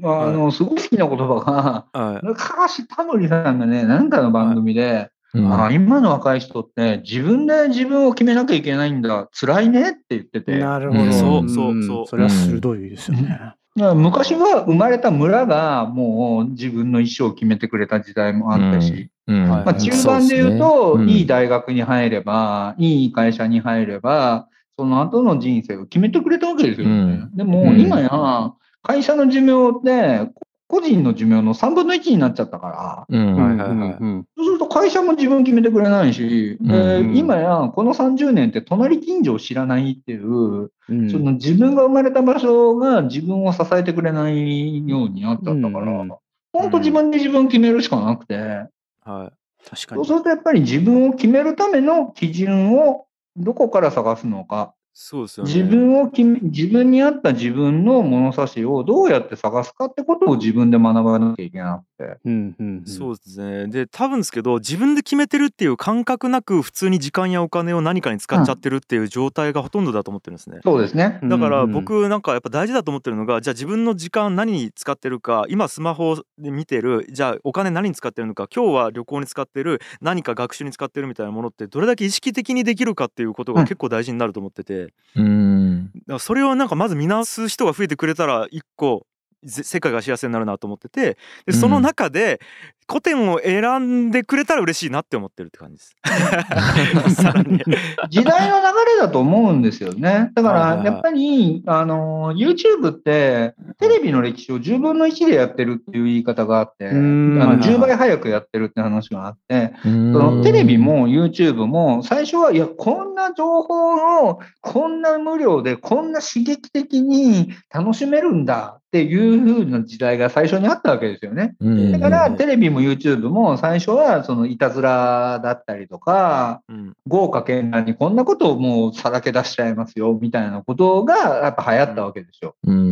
[0.04, 2.26] あの、すごい好きな言葉が、はい。
[2.26, 5.52] 昔、タモリさんがね、なんかの番組で、うん。
[5.52, 10.58] あ今の若い人って自分で自分を決めなきゃいけないんだ、辛いねって言ってて。
[10.58, 11.04] なるほど。
[11.04, 11.12] うん。
[11.12, 12.06] そうそうんそう。
[12.06, 13.54] それは鋭いですよね。
[13.74, 26.92] 昔は生まれた村がもう自分の一生を決めてくれた時代もあったし、まあ、中盤で言うと、そういい大学に入れば、いい会社に入れば、その後の人生を決めてくれたわけですよね。
[26.92, 27.36] うん。
[27.36, 27.80] でも、うん。
[27.80, 30.30] 今や、会社の寿命って、
[30.72, 33.36] 個人の寿命の3分の1になっちゃったから、うん。
[33.36, 33.96] はいはいはい。
[34.00, 34.26] うん。
[34.34, 37.16] そうすると会社も自分決めてくれないし、でうん。
[37.16, 41.10] 今やこの30年って隣近所を知らないっていう、うん。
[41.10, 46.00] その自分が生まれた場所が自分を支えてくれないようになっちゃったから、うん。
[46.00, 46.12] うん
[46.54, 48.68] 本当自分で自分決めるしかなくて、はい。
[49.06, 49.96] 確かに。
[49.96, 50.12] そうす。
[50.12, 53.06] るとやっぱり自分を決めるための基準を
[53.38, 55.52] どこから探すのか、そうですよね。
[55.54, 61.84] 自分を決め、自分に合った自分の物差しをどうやって探すかってことを自分で学ばなきゃいけなく。
[62.24, 70.60] うんうんうんそうですねで多分ですけど自分で決めてるっていう感覚なく普通に時間やお金を何かに使っちゃってるっていう状態がほとんどだと思ってるんですね。
[70.62, 71.20] そうですね。
[71.22, 85.90] だから僕なんかやっぱ大事だと思ってるのがじゃあ自分の時間何に使ってるか今スマホで見てるじゃあお金何に使ってるのか今日は旅行に使ってる何か学習に使ってるみたいなものってどれだけ意識的にできるかっていうことがうん結構大事になると思ってて、うん。
[85.94, 89.11] だからそれをなんかまず見直す人が増えてくれたら一個ぜ
[89.46, 92.40] 世界が幸せになるなと思っててでその中で
[92.88, 95.96] 古典を選んでくれたら嬉しいなって思ってるって感じです。
[98.10, 98.64] 時代の流
[98.94, 100.30] れだと思うんですよね。
[100.34, 121.54] だから、やっぱり、あの、YouTube って、テレビの歴史を10分の1でやってるっていう言い方があって、あうんのはいはいはい10倍早くやってるって話があって、そそのテレビ、も YouTube も最初は、いや、こんな情報をこんな無料でこんな刺激的に楽しめるんだっていう風な時代が最初にあったわけですよね。
[121.60, 132.54] うんだから、うんテレビも YouTube も最初はそのいたずらだったりとか、うん豪華絢爛にこんなことをもうさらけ出しちゃいますよみたいなことがやっぱ流行ったわけですよ。
[132.64, 132.72] う。
[132.72, 132.88] うんうん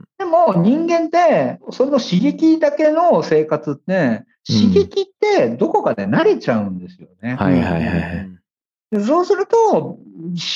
[0.00, 7.34] んでも人間ってその刺激だけの生活って刺激ってどこかで慣れちゃうんですよね。
[7.34, 8.38] はいはいはいうんはい。
[8.90, 9.98] でそうすると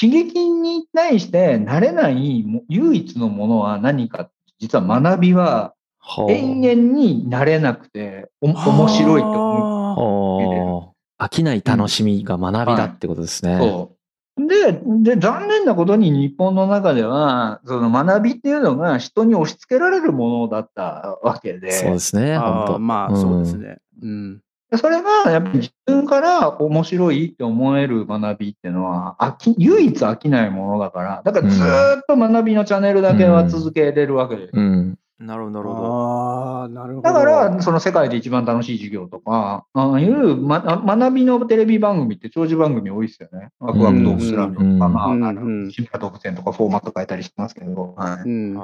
[0.00, 11.22] 刺激に対して慣れないも唯一のものは何か実は学びはほう永遠になれなくてお面白いと思う。
[11.22, 13.56] 飽きない楽しみが学びだってことですね。
[13.58, 13.92] そ
[14.36, 14.46] う。
[14.48, 22.74] で、で、残念なことに日本の中では、その学びっていうのが人に押し付けられるものだったわけで、そうですね、あ本当。
[22.76, 23.78] ーまあそうですね。
[24.02, 24.40] うん。
[24.70, 34.50] でそれがやっぱり自分から面白いって思える学びっていうのは飽き、唯一飽きないものだから、だからずーっと学びのチャンネルだけは続けれるわけです。
[34.54, 34.98] うん。
[35.22, 35.86] なるほどなるほど。
[35.86, 37.08] ああ、なるほど。
[37.08, 43.50] だから、その世界で一番楽しい授業とか、ああいう、ま、学びのテレビ番組って長寿番組多いですよね。
[43.60, 48.28] ワクワクトークスランドとか、うんまあ、あうんの、特典とかフォーマット変えたりしてますけど、はい。
[48.28, 48.54] うん。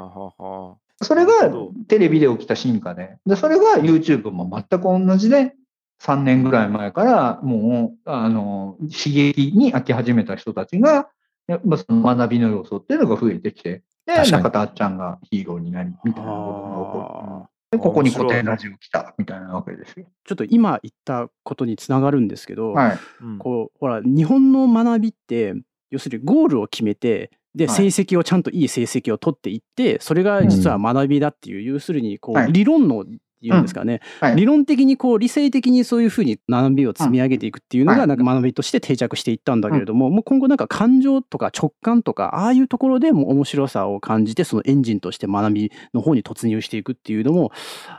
[1.00, 5.54] それがなるほどテレビで起きた進化で、で、それが YouTube も全く同じで、
[6.00, 11.08] 3年ぐらい前からもう、あの、刺激に飽き始めた人たちが、
[11.48, 17.48] やっぱその学びの要素っていうのが増えてきて、で、中田あっちゃんがヒーローになり、みたいなことが起こる。
[17.70, 20.06] で、ここに面白い古典ラジオ来た、みたいなわけですよ。
[20.24, 22.98] ちょっと今言ったことにつながるんですけど、はい。
[23.20, 23.38] うん。
[23.38, 25.54] こうほら日本の学びって
[25.90, 27.76] 要するにゴールを決めてではい。
[27.90, 32.52] 成績をちゃんといい成績を取っていってそれが実は学びだっていう、要するにこう、はい。
[32.52, 33.04] 理論の
[33.40, 34.36] いうんですかね、はい。
[34.36, 47.52] 理論的にこう理性的にそういうふうに学びを積み上げていくっていうのはいがなんか学びとして定着していったんだけれども、もう今後なんか感情とか直感とかああいうところでも面白さを感じてそのエンジンとして学びの方に突入していくっていうのも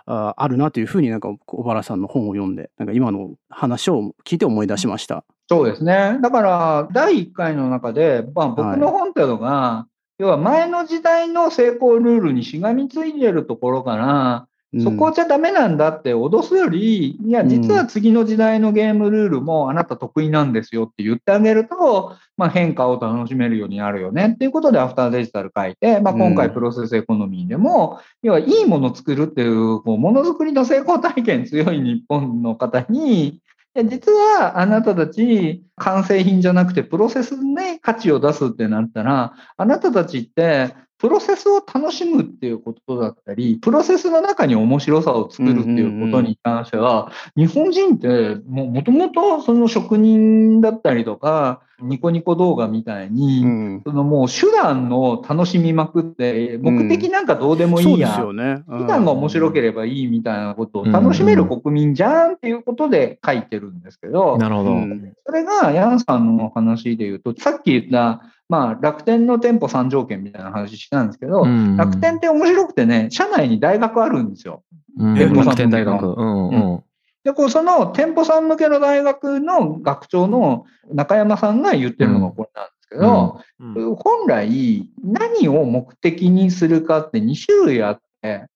[0.05, 5.23] ああるなというふうになんか小原さんの本を読んでなんか今の話を聞いて思い出しました。
[5.49, 6.19] そうですね。
[6.21, 9.87] だから、第1回の中で、まあ、僕の本っていうのが、
[10.19, 24.33] 要は前の時代の成功ルールにしがみついてるところから、うんそこじゃダメなんだって脅すより、いや、実は次の時代のゲームルールもあなた得意なんですよって言ってあげると、まあ、変化を楽しめるようになるよね。
[24.35, 26.35] っていうことでアフターデジタル書いて、まあ、今うん。
[26.35, 33.41] 回プロセスエコノミーでも、要はいいものを作るっていう、こうものづくりの成功体験強い日本の方に、い
[33.73, 58.63] や実はあなたたち完成品じゃなくてプロセスに価値を出すってなったら、あなたたちってプロセスを楽しむっていうことだったり、プロセスの中に面白さを作るっていうことに関しては、日本人ってももともとその職人だったりとか、ニコニコ動画みたいに、うんそのもう手段の楽しみまくって、目的なんかどうでもいいや、すよね。
[58.67, 64.71] 手段が面白ければいいみたいなことを楽しめる国民じゃんっていうことで書いてるんですけど、なるほど。
[64.71, 74.63] うんそれがヤンさんの話で言うと、さっき言った、まあ、楽天の店舗3条件みたいな話したんですけど、うん楽天って面白くてね、社内に大学あるんですよ。
[74.97, 75.13] うん。
[75.13, 76.03] 店舗さん楽天大学。
[76.03, 76.83] うんうん。
[77.23, 83.95] で、こうその店舗さん向けの大学の学長の中山さんが言ってるのがこれなんですけど、うん。
[83.95, 88.47] 本来何を目的にするかって2種類あって、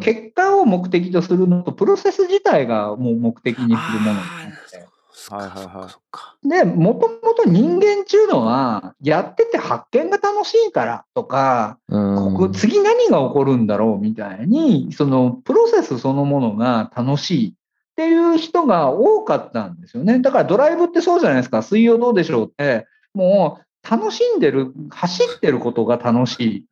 [0.00, 4.86] 結果を目的とするのと、プロセス自体がもう目的にするものなんですね
[5.30, 5.90] はいはいはい。
[5.90, 12.34] そっかで、もともと人間っていうのは、やってて発見が楽しいからとか、うん。
[12.34, 17.54] ここ次何が起こるんだろうみたいに、そのプロセスそのものが楽しいっ
[17.96, 20.18] ていう人が多かったんですよね。
[20.18, 21.62] だからドライブってそうじゃないですか。
[21.62, 26.66] 水曜どうでしょうって、もう楽しんでる、走ってることが楽しい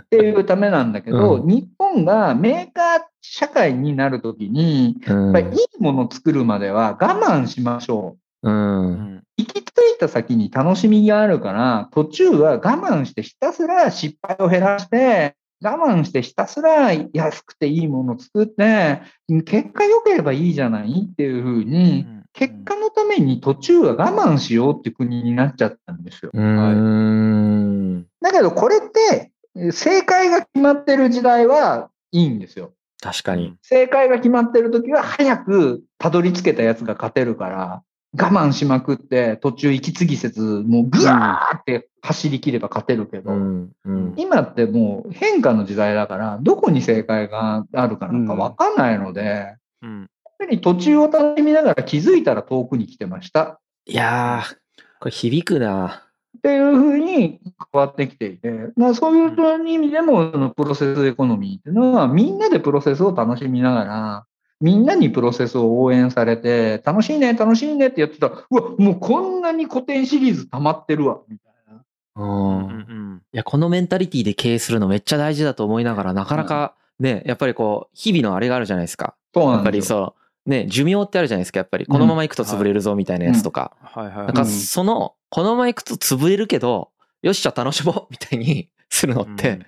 [0.00, 8.50] っていうためなんだけど、 う日本がメーカー社会になるときに、うんやっぱりいいものを作るまでは我慢しましょう。
[8.50, 19.00] うんうん行き着いた先に楽しみがあるから、途中は我慢してひたすら失敗を減らして、我慢してひたすら安くていいものを作って、
[19.44, 26.30] 結果良ければいいじゃないっていうふうに、結果のために途中は我慢しようって国になっちゃったんですよ。
[26.32, 32.72] うーんだけどこれって、え正解が決まってる時代はいいんですよ。
[33.04, 33.54] 確かに。
[33.60, 37.82] 正解が決まってる時は早くたどり着けたやつが勝てるから、
[38.18, 54.54] 我慢しまくって途中息継ぎせず、もうぐわーって走り切れば勝てるけど、うんうん今ってもう変化の時代だから、どこに正解があるかなんかわかんないので、うんやっぱり途中を楽しみながら気づいたら遠くに来てましたいやー、
[54.98, 56.08] これ響くな。
[56.36, 57.40] っていうふうに
[57.72, 64.26] 変わってきていて、まあ、そういう意味でも、そのプロセスエコノミーっていうのは、みんなでプロセスを楽しみながら、
[64.60, 71.82] みんなにプロセスを応援されて、楽しいね、楽しいねってやってたら、うわ、もうこんなに古典シリーズ溜まってるわ、みたいな。
[72.16, 79.16] うんうんうんいや、このメンタリティで経営するのめっちゃ大事だと思いながら、なかなかね、やっぱりこう、日々のあれがあるじゃないですか。
[79.34, 80.14] そうやっぱなんですよ。
[80.46, 81.86] ね、寿命ってあるじゃないですか、やっぱり。
[81.86, 83.76] このまま行くと潰れるぞみたいなやつとか。
[83.80, 86.90] はいはいはいなんかその、このまま行くと潰れるけど、
[87.22, 89.60] よし、じゃあ楽しもうみたいに するのって、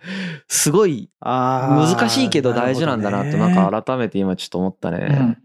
[0.49, 5.09] すごい難しいけど大事なんだなと、なんか改めて今ちょっと思ったね。
[5.11, 5.39] うん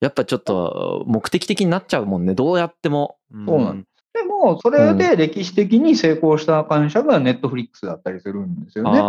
[0.00, 2.34] やっぱちょっと目的的になっちゃうもんね。
[2.34, 3.16] どうやっても。
[3.46, 8.98] そうなんでも、それで歴史的に成功した会社がネットフリックスだったりするんですよね。
[8.98, 9.04] ああ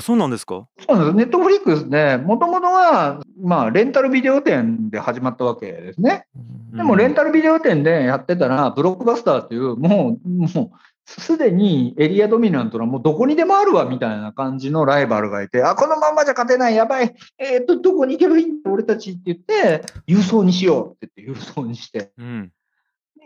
[0.00, 0.66] そうなんですか？
[0.88, 1.16] そうなんです。
[1.16, 6.26] ネットフリックスで、もともとは、まあ、レンタルビデオ店で始まったわけですね。
[6.74, 6.76] あ。
[6.78, 10.70] でも、レンタルビデオ店でやってたら、ブロックバスターっていう、もう、もう、
[11.06, 22.10] すでにエリアドミナントな、もうどこにでもあるわ、みたいな感じのライバルがいて、あ、このまんまじゃ勝てない、やばい、えっと、どこに行けばいいんだ、俺たちって言って、郵送にしようって言って、郵送にして。
[22.18, 22.50] うん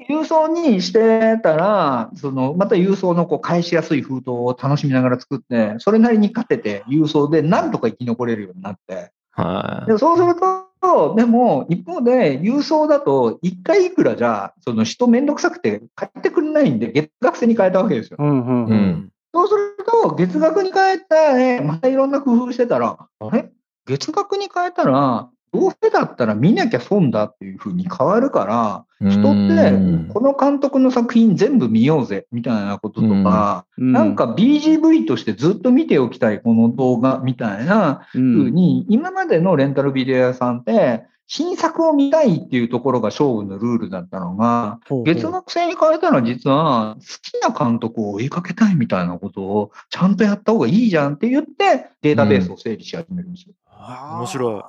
[0.08, 9.12] 郵送にしてたら、その、また郵送のこう返しやすい封筒を楽しみながら作って、それなりに勝てて、郵送でなんとか生き残れるようになって。
[9.32, 9.90] はい。
[9.90, 10.34] でそうする
[10.80, 18.16] と、でも、一方で、郵送だと、一回いくらじゃ、その人めんどくさくて買ってくれないんで、月額制に変えたわけですよ。
[18.20, 18.68] うんうんう。
[18.68, 19.08] うんん。
[19.34, 23.50] そうすると、月額に変えた、えまたいろんな工夫してたら、あれ
[23.86, 33.92] 月額に変えたら、どうせだったら見なきゃ損だっていうふうに変わるから、人っうんてこの監督の作品全部見ようぜみたいなこととか、うん。
[33.92, 38.34] なんか BGV としてずっと見ておきたいこの動画みたいなうん。
[38.34, 53.52] ふうに、今までのレンタルビデオ屋さんって、新作を見たいっていうところが勝負のルールだったのが、月額制に変えたら実は好きな監督を追いかけたいみたいなことをちゃんとやった方がいいじゃんって言ってデータベースを整理し始めるんですよ。
[53.78, 54.62] 面白い面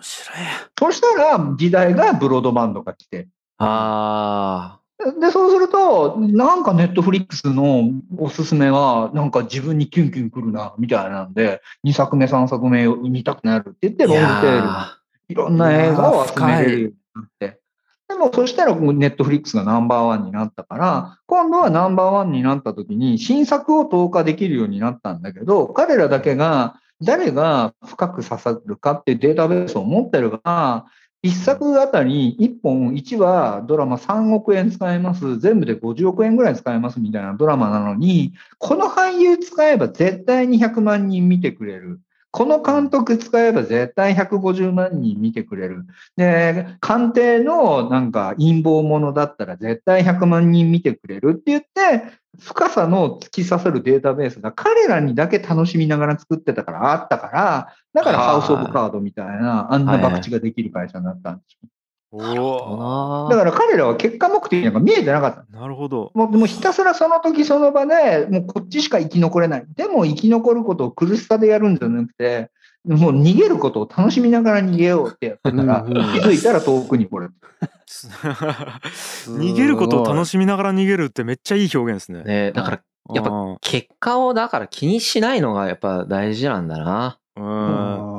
[0.00, 0.38] 白い。
[0.78, 3.28] そしたら時代がブロードバンドが来て。
[3.58, 4.78] あ
[5.20, 14.06] で、そうすると、なんかネットフリックスのおすすめは、なんか自分にキュンキュンくるな、みたいなんで、2作目、3作目を見たくなるって言って、あ。
[14.06, 14.68] ロングテール。
[14.68, 14.98] や
[15.28, 17.60] いろんな映画を集めれるようになって。
[18.08, 30.86] でも、そしたら、ネットフリックスがナンバーワンになったから、今度はナンバーワンになった時に、新作を投下できるようになったんだけど、彼らだけが、誰が深く刺さるかっていうデータベースを持ってるから、
[31.22, 35.38] 一作あたり1本1話ドラマ3億円使えます。
[35.38, 42.00] 全部で50億円ぐらい使えますみたいなドラマなのに、この俳優使えば絶対に100万人見てくれる。
[42.34, 45.86] この監督使えば絶対150万人見てくれる。
[46.16, 52.02] で、官邸のなんか陰謀者だったら絶対100万人見てくれるって言って、
[52.40, 61.68] 深さの突き刺さるデータベースが彼らにだけ楽しみながら作ってたからあったから、だからハウスオブカードみたいな、あんな博打ができる会社になったんですよ。
[62.16, 65.58] おだから彼らは結果目的なんか見えてなかった。
[65.58, 69.64] なるほどもうもうひたすらその時その場で、もうこっちしか生き残れない。
[69.74, 72.50] でも生き残ることを苦しさでやるんじゃなくて、
[72.86, 77.28] もう逃げることを楽しみながら逃げようってやってたら、うんうん気づいたら遠くにこれ。
[77.88, 82.22] 逃げることを楽しみながら逃げるってめっちゃいい表現ですね。
[82.22, 82.80] ねだから、
[83.14, 87.18] やっぱぱ結果をだから気にしないのがやっぱ大事なんだな。
[87.36, 88.13] うんあ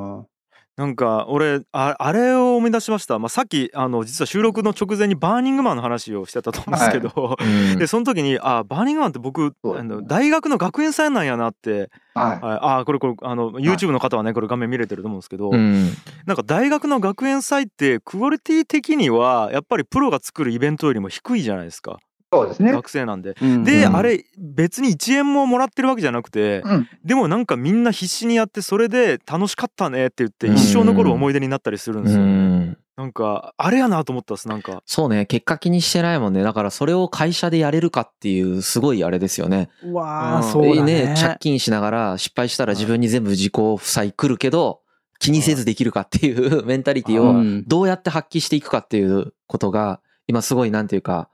[0.77, 7.79] なんか俺ああれを思い出しました、まあ、さっきあの実は収録の直前にバーニングマンの話をしてたと思うんですけど、 うん。
[7.79, 12.45] でその時にあバーニングマンって僕あの大学の学園祭なんやなって、はい。
[12.45, 15.91] はい、あこれこれあの YouTube の方はねこれ画面見れてると思うんですけど、うん。
[16.25, 21.99] なんか大学の学園祭ってクオリティ的にはやっぱりプロが作るイベントよりも低いじゃないですか
[22.35, 22.71] そうですね。
[22.71, 23.33] 学生なんで。
[23.33, 32.31] ーうんで、うんあれ別に1円ももらってるわけじゃなくて、うんでもなんかみんな必死にやってそれで楽しかったねって言ってうん一生残る思い出になったりするんですよね。
[32.31, 34.81] うんなんかあれやなと思ったっすなんか。
[34.85, 36.43] そうね、結果気にしてないもんね。
[36.43, 39.69] だからそれを会社でやれるかっていうすごいあれですよね。
[39.83, 41.13] うわあ、うんそうだね。
[41.17, 44.79] 借金しながら失敗したら自分に全部自己負債来るけど、
[45.19, 51.27] 気にせずできるかっていう メンタリティをうんどうやって発揮していくかっていうことが、今すごいなんていうか、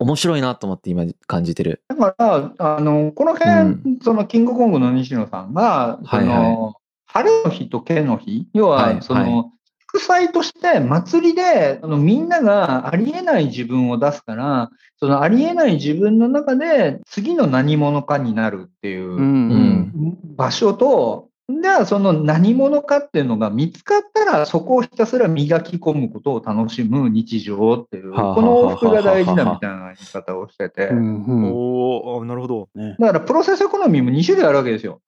[0.00, 1.82] 面白いなと思って今感じてる。
[1.88, 6.56] だから、あの、この辺、そのキングコングの西野さんが、そはいはい。
[6.56, 6.74] の、
[7.06, 9.50] 晴れの日と毛の日、要はいは、その、はい
[9.92, 14.70] 祝祭として祭りであのみんながありえない自分を出すから、
[15.00, 19.50] そのありえない自分の中で次の何者かになるっていううん。
[19.50, 20.36] うん。
[20.36, 21.29] 場所と、
[21.62, 30.90] じゃあその何者かっていうのが見つかったらそこをひたすら磨き込むことを楽しむ日常っていう、この往復が大事だみたいな言い方をしてて。
[30.92, 32.68] おおなるほど。
[32.74, 32.96] ね。
[32.98, 35.00] だからプロセスエコノミーも2種類あるわけですよ。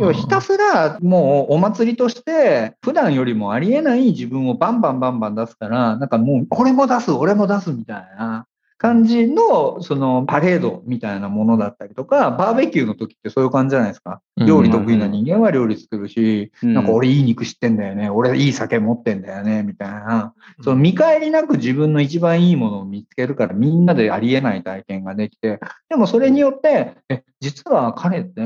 [0.00, 8.46] 要はひたすらもうお祭りとして普段よりもありえない自分をバンバンバンバン出すから、なんかもうこれも出す、俺も出すみたいな
[8.80, 14.22] 感じのそのパレードみたいなものだったりとか、バーベキューの時ってそういう感じじゃないですか。
[14.38, 14.46] うん。
[14.46, 16.72] 料理得意な人間は料理作るし、うん。
[16.72, 20.32] なんか俺いい肉知ってんだよね、俺いい酒持ってんだよね、みたいな。
[20.62, 25.60] その見返りなく自分の一番いいものを見つけるからみんなでありえない体験ができて、
[25.90, 28.40] でもそれによって、え、実は彼って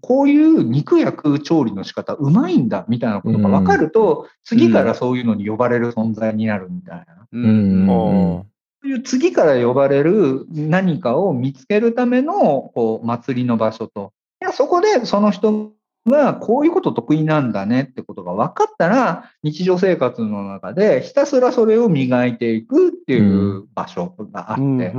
[0.00, 7.26] こういう肉焼く調理の仕方うまいんだみたいなことが分かると、次からそういうのに呼ばれる存在になるみたいな。
[7.32, 8.40] ううん。
[8.42, 8.46] う
[8.86, 14.12] いう次から呼ばれる何かを見つけるためのこう祭りの場所と、
[14.42, 15.72] いやそこでその人
[16.06, 24.92] がこういうこと得意なんだねってことが分かったら、日常生活の中でひたすらそれを磨いていくっていう場所があって、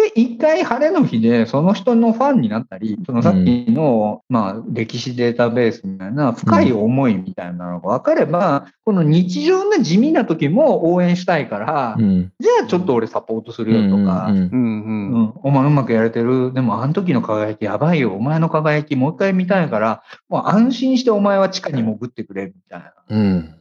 [0.00, 16.52] うんうんううんんうんで、一回晴れの日でその人のファンになったり、そのさっきの、まあ、歴史データベースみたいな深い思いみたいなのが分かれば、この日常の地味な時も応援したいから、うんじゃあちょっと俺サポートするよとか、うんうんうんうんうん、お前うまくやれてる。
[16.52, 18.14] でもあの時の輝きやばいよ。
[18.14, 22.92] お前の輝きもう一回見たいから、もう安心してお前は地下に潜ってくれ、みたいな。
[23.08, 23.54] うん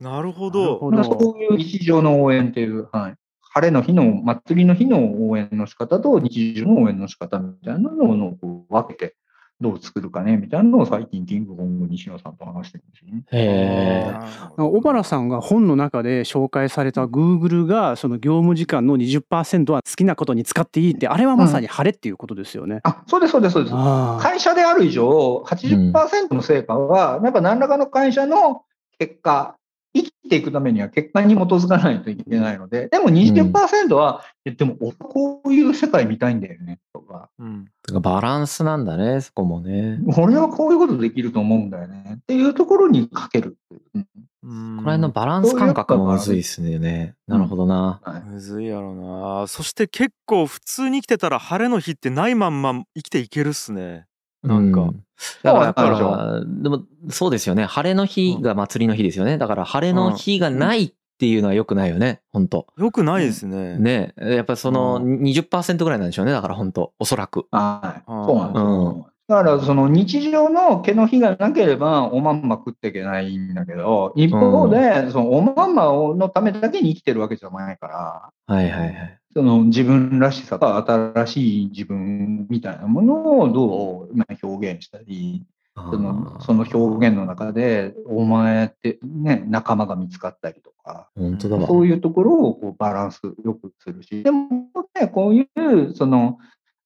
[0.00, 0.50] なるほ
[0.90, 1.20] なるど。
[1.20, 3.14] そういう日常の応援っていう、はい。
[3.54, 9.14] 晴れの日の、祭りの日の応援の仕方と日常の応援の仕方みたいなのをこう分けて
[9.60, 14.18] どう作るかねみたいなのを最近キングコング西野さんと話してるんですよね。
[14.56, 22.80] 小原さんが本の中で紹介された Google がその業務時間の20%は好きなことに使っていいってあれはまさに晴れっていうことですよね。
[22.82, 23.74] あ、そうです、そうです、そうです。
[24.20, 28.62] 会社である以上、80%の成果は、やっぱ何らかの会社の
[28.98, 29.56] 結果、
[29.94, 37.66] 生きていくためには結果に基づかないといけないので、でも20%は、えでも俺こういう世界見たいんだよね、とか、うん。
[37.86, 39.98] てかバランスなんだね、そこもね。
[40.16, 43.76] 俺はこういうことできると思うんだよね、っていうところにかけるう。
[43.94, 44.06] うん。
[44.44, 47.14] うんこの辺のバランス感覚もむずいっすね。
[47.28, 48.00] なるほどな。
[48.02, 48.22] はい。
[48.22, 48.92] むずいやろ
[49.40, 49.46] な。
[49.46, 54.06] そして結構普通に生きてたら晴れの日ってないまんま生きていけるっすね
[54.42, 54.94] なんかう
[55.42, 57.64] だからやっそうなんぱ、でもそうですよね。
[57.64, 59.38] 晴れの日が祭りの日ですよね。
[59.38, 62.20] だから晴れの日がないっていうのは良くないよね。
[62.32, 66.32] 本当よくないですねねやっぱそのう20%ぐらいなんでしょうね。
[66.32, 67.46] だから本当おそらく。
[67.52, 68.10] はい。
[68.10, 69.12] うんそうなんですよ。
[69.28, 79.21] だから、その日常の毛の日がなければ、おまんま食っていけないんだけど、一方で、そのおまんまのためだけに生きてるわけじゃないから、はいはいはい。
[79.34, 91.66] その自分らしさと新しい自分みたいなものをどうまあ表現したり、そのその表現の中で、お前ってね、仲間が見つかったりとか、本当だわ。
[91.66, 94.48] そういうところをこうバランスよくするし、でも
[94.94, 96.38] ね、こういう、その、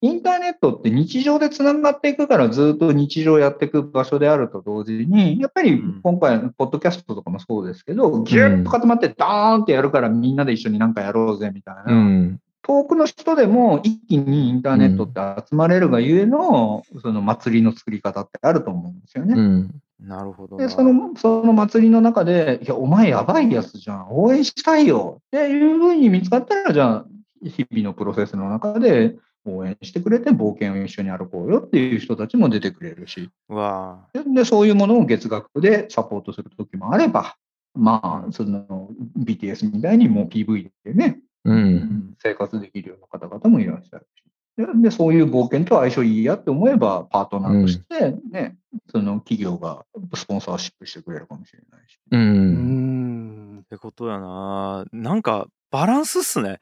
[0.07, 12.41] インターネットって日常でつながっていくからずっと日常やっていく場所であると同時に、やっぱりうん今回のポッドキャストとかもそうですけど、ぎゅっと固まってダーンってやるからみんなで一緒になんかやろうぜみたいな、うん。
[12.63, 19.35] 遠くの人でも一気にインターネットって集まれるがゆえの、その祭りの作り方ってあると思うんですよね。
[19.37, 19.71] うん。
[20.01, 27.07] なるほどなで、その、その祭りの中で、いや、お前やばいやつじゃん、応援したいよっていうふうに見つかったら、じゃあ、
[27.43, 29.17] 日々のプロセスの中で
[29.55, 37.37] 応援してくれて、冒険を一緒に歩こうよっていう人たちも出てくれるし、わあで、でそういうものを月額でサポートするときもあれば、
[37.75, 42.15] まあ、その BTS みたいにもう PV でね、うん。
[42.19, 44.23] 生活できるような方々もいらっしゃるし。
[44.57, 48.57] でで、そういう冒険と相性いいやって思えば、パートナーとしてね、
[48.91, 49.85] その企業が
[50.15, 51.99] スポンサーシップしてくれるかもしれないし。
[52.11, 52.17] う。
[52.17, 56.61] うんんってことやななんかバランスっすね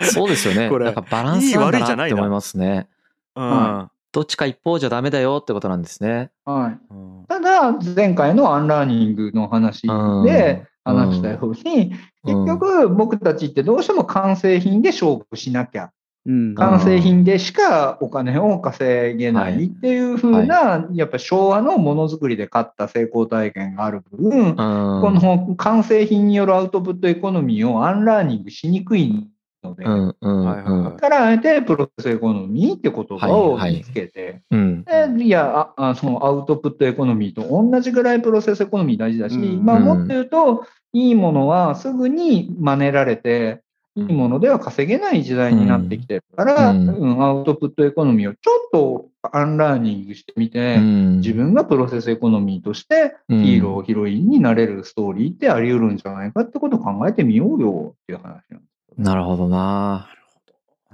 [0.00, 0.68] そうですよね。
[0.70, 2.88] これなんかバランスなんだいい悪いじゃなって思いますね。
[3.36, 6.30] うん、はどっちか一方じゃダメだよってことなんですね。
[6.44, 6.78] はい。
[6.90, 9.82] うんただ、前回の unlearning の話
[10.24, 11.94] で話したように、
[12.24, 15.90] 結局僕たちってどうしても完成品で勝負しなきゃ、
[16.26, 16.54] うん。
[16.54, 24.56] 完成品でしかお金を稼げないっていう風な、やっぱ昭和のものづくりで勝った成功体験がある分、うん。
[24.56, 29.28] この完成品による output economy を unlearning しにくい
[29.62, 30.84] ので、うんうんはいはいはいうん。
[30.84, 34.84] だからあえて process economy って言葉を見つけて、うん。
[34.84, 39.64] でいやああその output economy と同じぐらい process economy 大事だし、うん。
[39.64, 43.63] まあ、もっと言うと、いいものはすぐに真似られて、
[43.96, 58.66] いいものでは稼げない時代になってきてるから、うんうんアウトプットエコノミーをちょっとアンラーニングしてみて、うん自分がプロセスエコノミーとしてうんヒーロー、ヒロインになれるストーリーってあり得るんじゃないかってことを考えてみようよっていう話なんで
[58.96, 59.00] す。
[59.00, 60.08] なるほどな。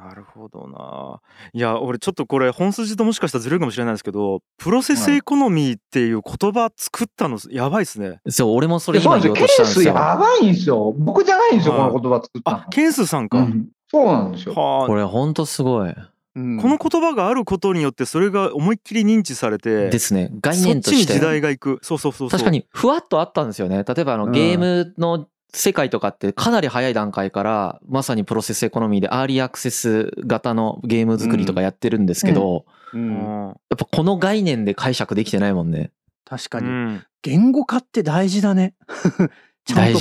[0.04, 1.20] なるほどな
[1.52, 9.94] いや俺ちょっとこれ本筋ともしかしたらずれるかもしれないですけどプロセスエコノミーっていう言葉作ったのやばいっすねそう、俺もそれ今言おうとしたんですよ。
[9.94, 10.94] やばいんですよ。
[10.98, 12.66] 僕じゃないんですよ、こはいの言葉作ったのあ。
[12.70, 14.54] ケンスさんか、うんそうなんですよ。
[14.54, 15.90] はあこれほんとすごい。
[16.36, 20.30] うんこの言葉があることによってそれが思いっきり認知されてですね。
[20.40, 21.20] 概念としてそっちに時。
[21.20, 23.82] 代が行くそうそうそうそう確かにふわっとあったんですよね。
[23.82, 33.10] 例えばあのうんゲームの世界とかってかなり早い段階からまさにプロセスエコノミーでアーリーアクセス型のゲーム作りとかやってるんですけど、ううん。
[33.10, 33.46] ん。
[33.48, 35.90] やっぱこの概念で解釈できてないもんね。
[36.26, 36.68] う確かに。
[36.68, 37.04] ん。
[37.22, 38.74] 言語化って大事だね
[39.64, 39.98] ちゃんと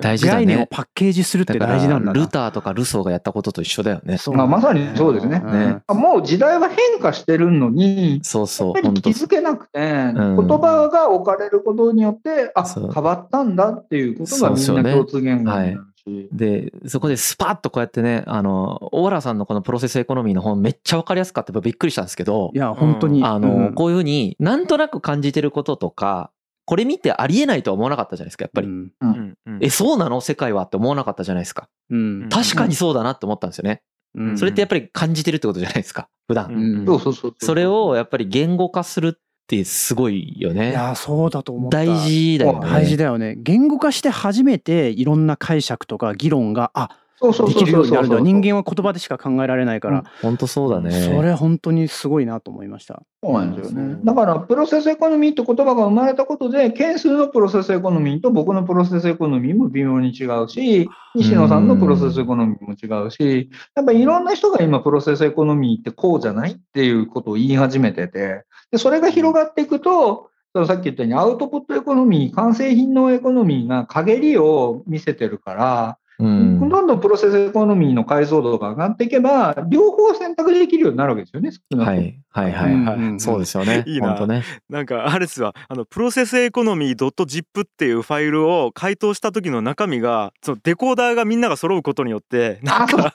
[0.00, 0.68] 大事だ概念をね。
[0.70, 2.12] パッケージするって大事なんだな。
[2.12, 4.18] ルターとかルソーがやったことと一緒だよね。
[4.18, 4.34] そう。
[4.34, 5.40] まあまさにそうですね。
[5.40, 10.14] ねもう時代は変化してるのに、そうそう、気づけなくて、ん。
[10.14, 15.84] 言葉が置かれることによって、あ、変わったんだっていうことがみんな共通言語にな。
[16.32, 23.24] で、そこでスパッとこうやってね、あの、大原さんのこのプロセスエコノミーの本めっちゃわかりやすかったびっくりしたんですけどい、や本当に。
[23.24, 23.74] あの、うん。
[23.74, 26.30] こういうふうになんとなく感じてることとか、
[26.66, 28.68] これ見てありえないとは思わなかったじゃないですか、やっぱり。
[28.68, 30.20] うんえ、そうなの？
[30.20, 31.68] 世界はって思わなかったじゃないですか。
[31.90, 33.82] うん確かにそうだなって思ったんですよね。
[34.14, 36.52] うんそれってやっぱり感じてるってことじゃないですか、普段。
[36.52, 37.34] うんそうそうそう。
[37.38, 40.72] それをやっぱり言語化するってすごいよいね。
[40.72, 42.70] やそうだと思った大事だよね。
[42.70, 48.20] 大事だよね言語化して初めていろんな解釈とか議論があできるそうそうそうようになるんだ。
[48.20, 50.90] 人間は言葉でしか考えられないから、本当そうだね。
[50.90, 53.02] それ本当にすごいなと思いました。
[53.22, 53.86] そうなんですよねう。
[53.96, 70.30] んだから、プロセスエコノミーって言葉が生まれたことで、件数のプロセスエコノミーと僕のプロセスエコノミーも微妙に違うし、西野さんのプロセスエコノミーも違うし、やっぱりいろんな人が今、プロセスエコノミーってこうじゃないっていうことを言い始めてて、でそれが広がっていくと、
[70.66, 76.68] さっき言ったようにアウトプットエコノミー、完成品のエコノミーが陰りを見せてるから、うん。
[76.68, 82.20] どんどんプロセスエコノミーの解像度が上がっていけば、両方選択できるようになるわけですよね、少なくともはい。
[82.30, 82.96] はいはいはい。
[82.96, 83.84] うんそうですよね。
[83.86, 84.42] いいな本当ね。
[84.68, 93.14] なんかあれですわあのプロセスエコノミー .zip っていうファイルを解凍した時の中身がそのデコーダーがみんなが揃うことによってなんか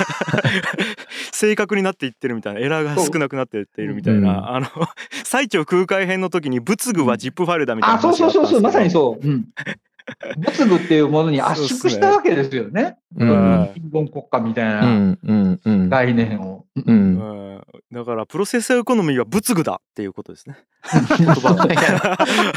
[1.32, 4.66] 正確になっていってるみたいなエラーが少なくなっていっているみたいな、うんあの
[5.24, 9.26] 最長空海編の時に仏具は ZIP ファイルだみたいなあ、そうそうそうそう、まさにそう。
[9.26, 9.44] うん。
[10.38, 12.98] 仏具っていうものに圧縮したわけですよね。
[13.16, 13.70] ううんん。
[13.74, 15.88] 貧困国家みたいうな。
[15.88, 16.64] 概念を。
[17.92, 20.56] だからプロセスエコノミーは仏具だっていうことですね。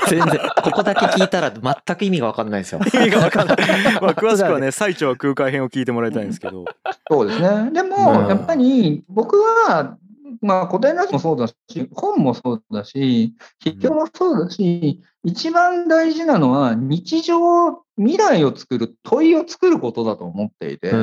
[0.08, 2.80] 全然、ここだけ聞いたら全く意味がわかんないですよ。
[2.94, 3.58] 意味がわかんない。
[4.02, 6.66] まあ 詳しくはね最長空海編を聞いてもらいたいんですけど。
[7.10, 7.72] そうですね。
[7.72, 9.98] でうんも、やっぱり僕は、
[10.42, 11.56] まあ古典ラジオもそうだし、
[11.94, 20.96] 本もそうだし、筆記もそうだし、一番大事なのは日常、未来を作る、問いを作ることだと思っていて、プ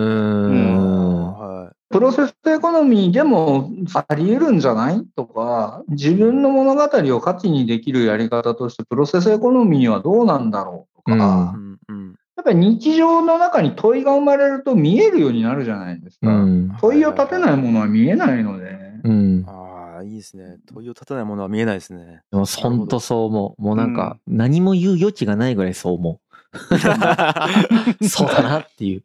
[1.98, 5.02] ロセスエコノミーでもあり得るんじゃない？
[5.16, 6.82] とか、自分の物語
[7.16, 10.96] を価値にできるやり方として、プロセスエコノミーはどうなんだろう？
[10.98, 11.58] とか、い。
[11.58, 16.28] うんうんやっぱり日常の中に問いが生まれると見えるようになるじゃないですか。
[16.28, 16.74] うん。
[16.80, 18.79] 問いを立てないものは見えないので。
[19.04, 19.44] うん。
[19.46, 20.58] ああいいですね。
[20.72, 22.22] 問いを立てないものは見えないですね。
[22.30, 23.62] でも本当そう思う。
[23.62, 26.30] もうなんか、何も言う余地がないぐらいそう思う。
[28.08, 29.02] そうだなっていう。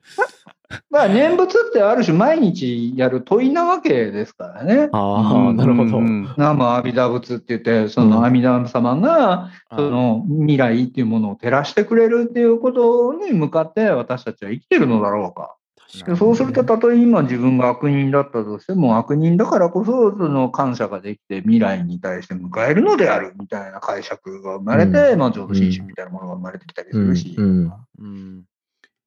[0.90, 4.90] まあ念仏ってある種毎日やる問いなわけですからね。
[4.92, 6.02] ああ、なるほどう。
[6.02, 15.56] んナムアビダ仏って言って、その阿弥陀様が、その未来っていうものを照らしてくれるっていうことに向かって私たちは生きてるのだろうか。
[15.94, 27.36] でそうすると、たとえ今自分が悪人だったとしても、悪人だからこそ、その感謝ができて未来に対して迎えるのであるみたいな解釈が生まれて、まあ浄土真宗みたいなものが生まれてきたりすうんるし。
[27.38, 27.74] うん。
[28.00, 28.44] うん。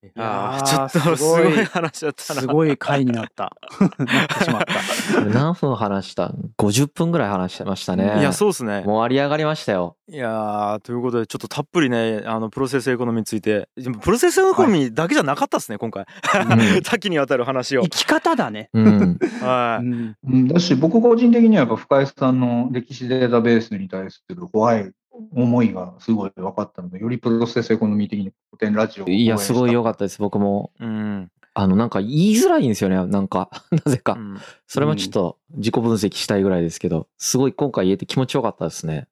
[0.01, 2.41] いやちょっとすごいい話だったな。
[2.41, 3.57] すごい回になった。
[3.99, 5.25] なってしまった。
[5.25, 8.21] 何分話した ?50 分ぐらい話してましたね。
[8.21, 8.83] いやそうですね。
[8.83, 9.97] もうあり上がりましたよ。
[10.09, 17.89] いやーということでちょっとたっぷりねあのプロセスエコノミーについてでもプロセスエコノミーだけじゃなかったですね今回うん 多岐にわたる話を生。
[17.91, 18.71] き方だね。
[18.73, 19.19] うん。
[19.41, 20.49] はい。
[20.49, 24.91] だし、僕個人的にはやっぱ深井さんの歴史データベースに対する怖い
[25.33, 30.19] 思いがすごい分かったので、よりプロセスエコノミー的に古典ラジオをいや、すごい良かっったです。
[30.19, 30.71] 僕も。
[30.81, 31.31] うん。
[31.55, 33.05] あの、なんか言いづらいんですよね。
[33.07, 33.51] なんか、
[33.85, 34.13] なぜか。
[34.13, 34.39] うん
[34.69, 39.09] それもちょっと自己分析したいぐらいですけど、すごい今回言えて気持ちよかったですね。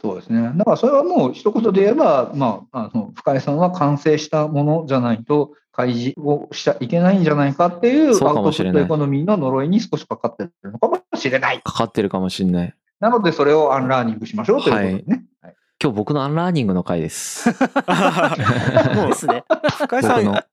[0.00, 0.52] そうですね。
[0.54, 11.60] だからそれはもう一言で言えば、まあ、あの深井さんは完成したものじゃないと開示をしちゃいけないんじゃないかっていうアウトプットエコノミーの呪いに少しかかってるのかもしれない。
[11.64, 12.74] かかってるかもしんない。
[13.00, 15.24] なのでそれをアンラーニングしましょうということですね。
[15.42, 17.48] はい今日僕のアンラーニングの回です。
[17.50, 17.54] も
[19.06, 19.44] うですね。
[19.78, 20.44] 深井さん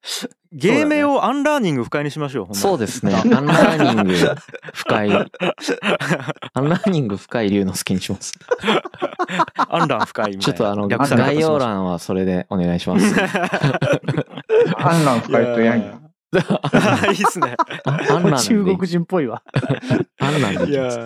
[0.52, 2.56] 芸名をアンラーニング深井にしましょう。
[2.56, 3.16] そうですね。
[3.16, 4.14] アンラーニング
[4.76, 5.10] 深井。
[6.54, 8.34] アンラーニング深井龍之介にします。
[9.68, 10.38] アンラン深井。
[10.38, 13.16] ちょっとあの、概要欄はそれでお願いします。
[14.78, 16.06] アンラン深井とヤンヤン。
[17.10, 17.56] いいっすね。
[18.44, 19.42] 中国人っぽいわ。
[20.20, 21.00] アンラーでいきます。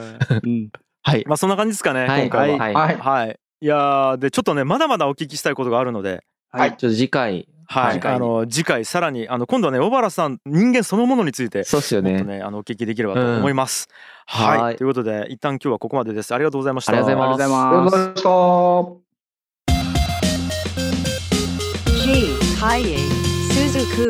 [1.09, 1.23] はい。
[1.27, 2.21] まあそんな感じですかね、はい。
[2.23, 2.57] 今回は。
[2.57, 2.73] はい。
[2.73, 2.97] はい。
[2.97, 3.39] はい。
[3.61, 12.11] いやーでちょっとねまだまだお聞きしたいことがあるので、はいちょっと次回、はい、次回にあの次回さらにあの今度はね小原さん人間そのものについてそうっすよね。
[12.11, 13.89] もっとねあのお聞きできればと思います。
[14.27, 16.33] はい、はいということで一旦今日はここまでです。
[16.33, 16.93] ありがとうございました。
[16.93, 18.09] ありがとうございますありがとうござい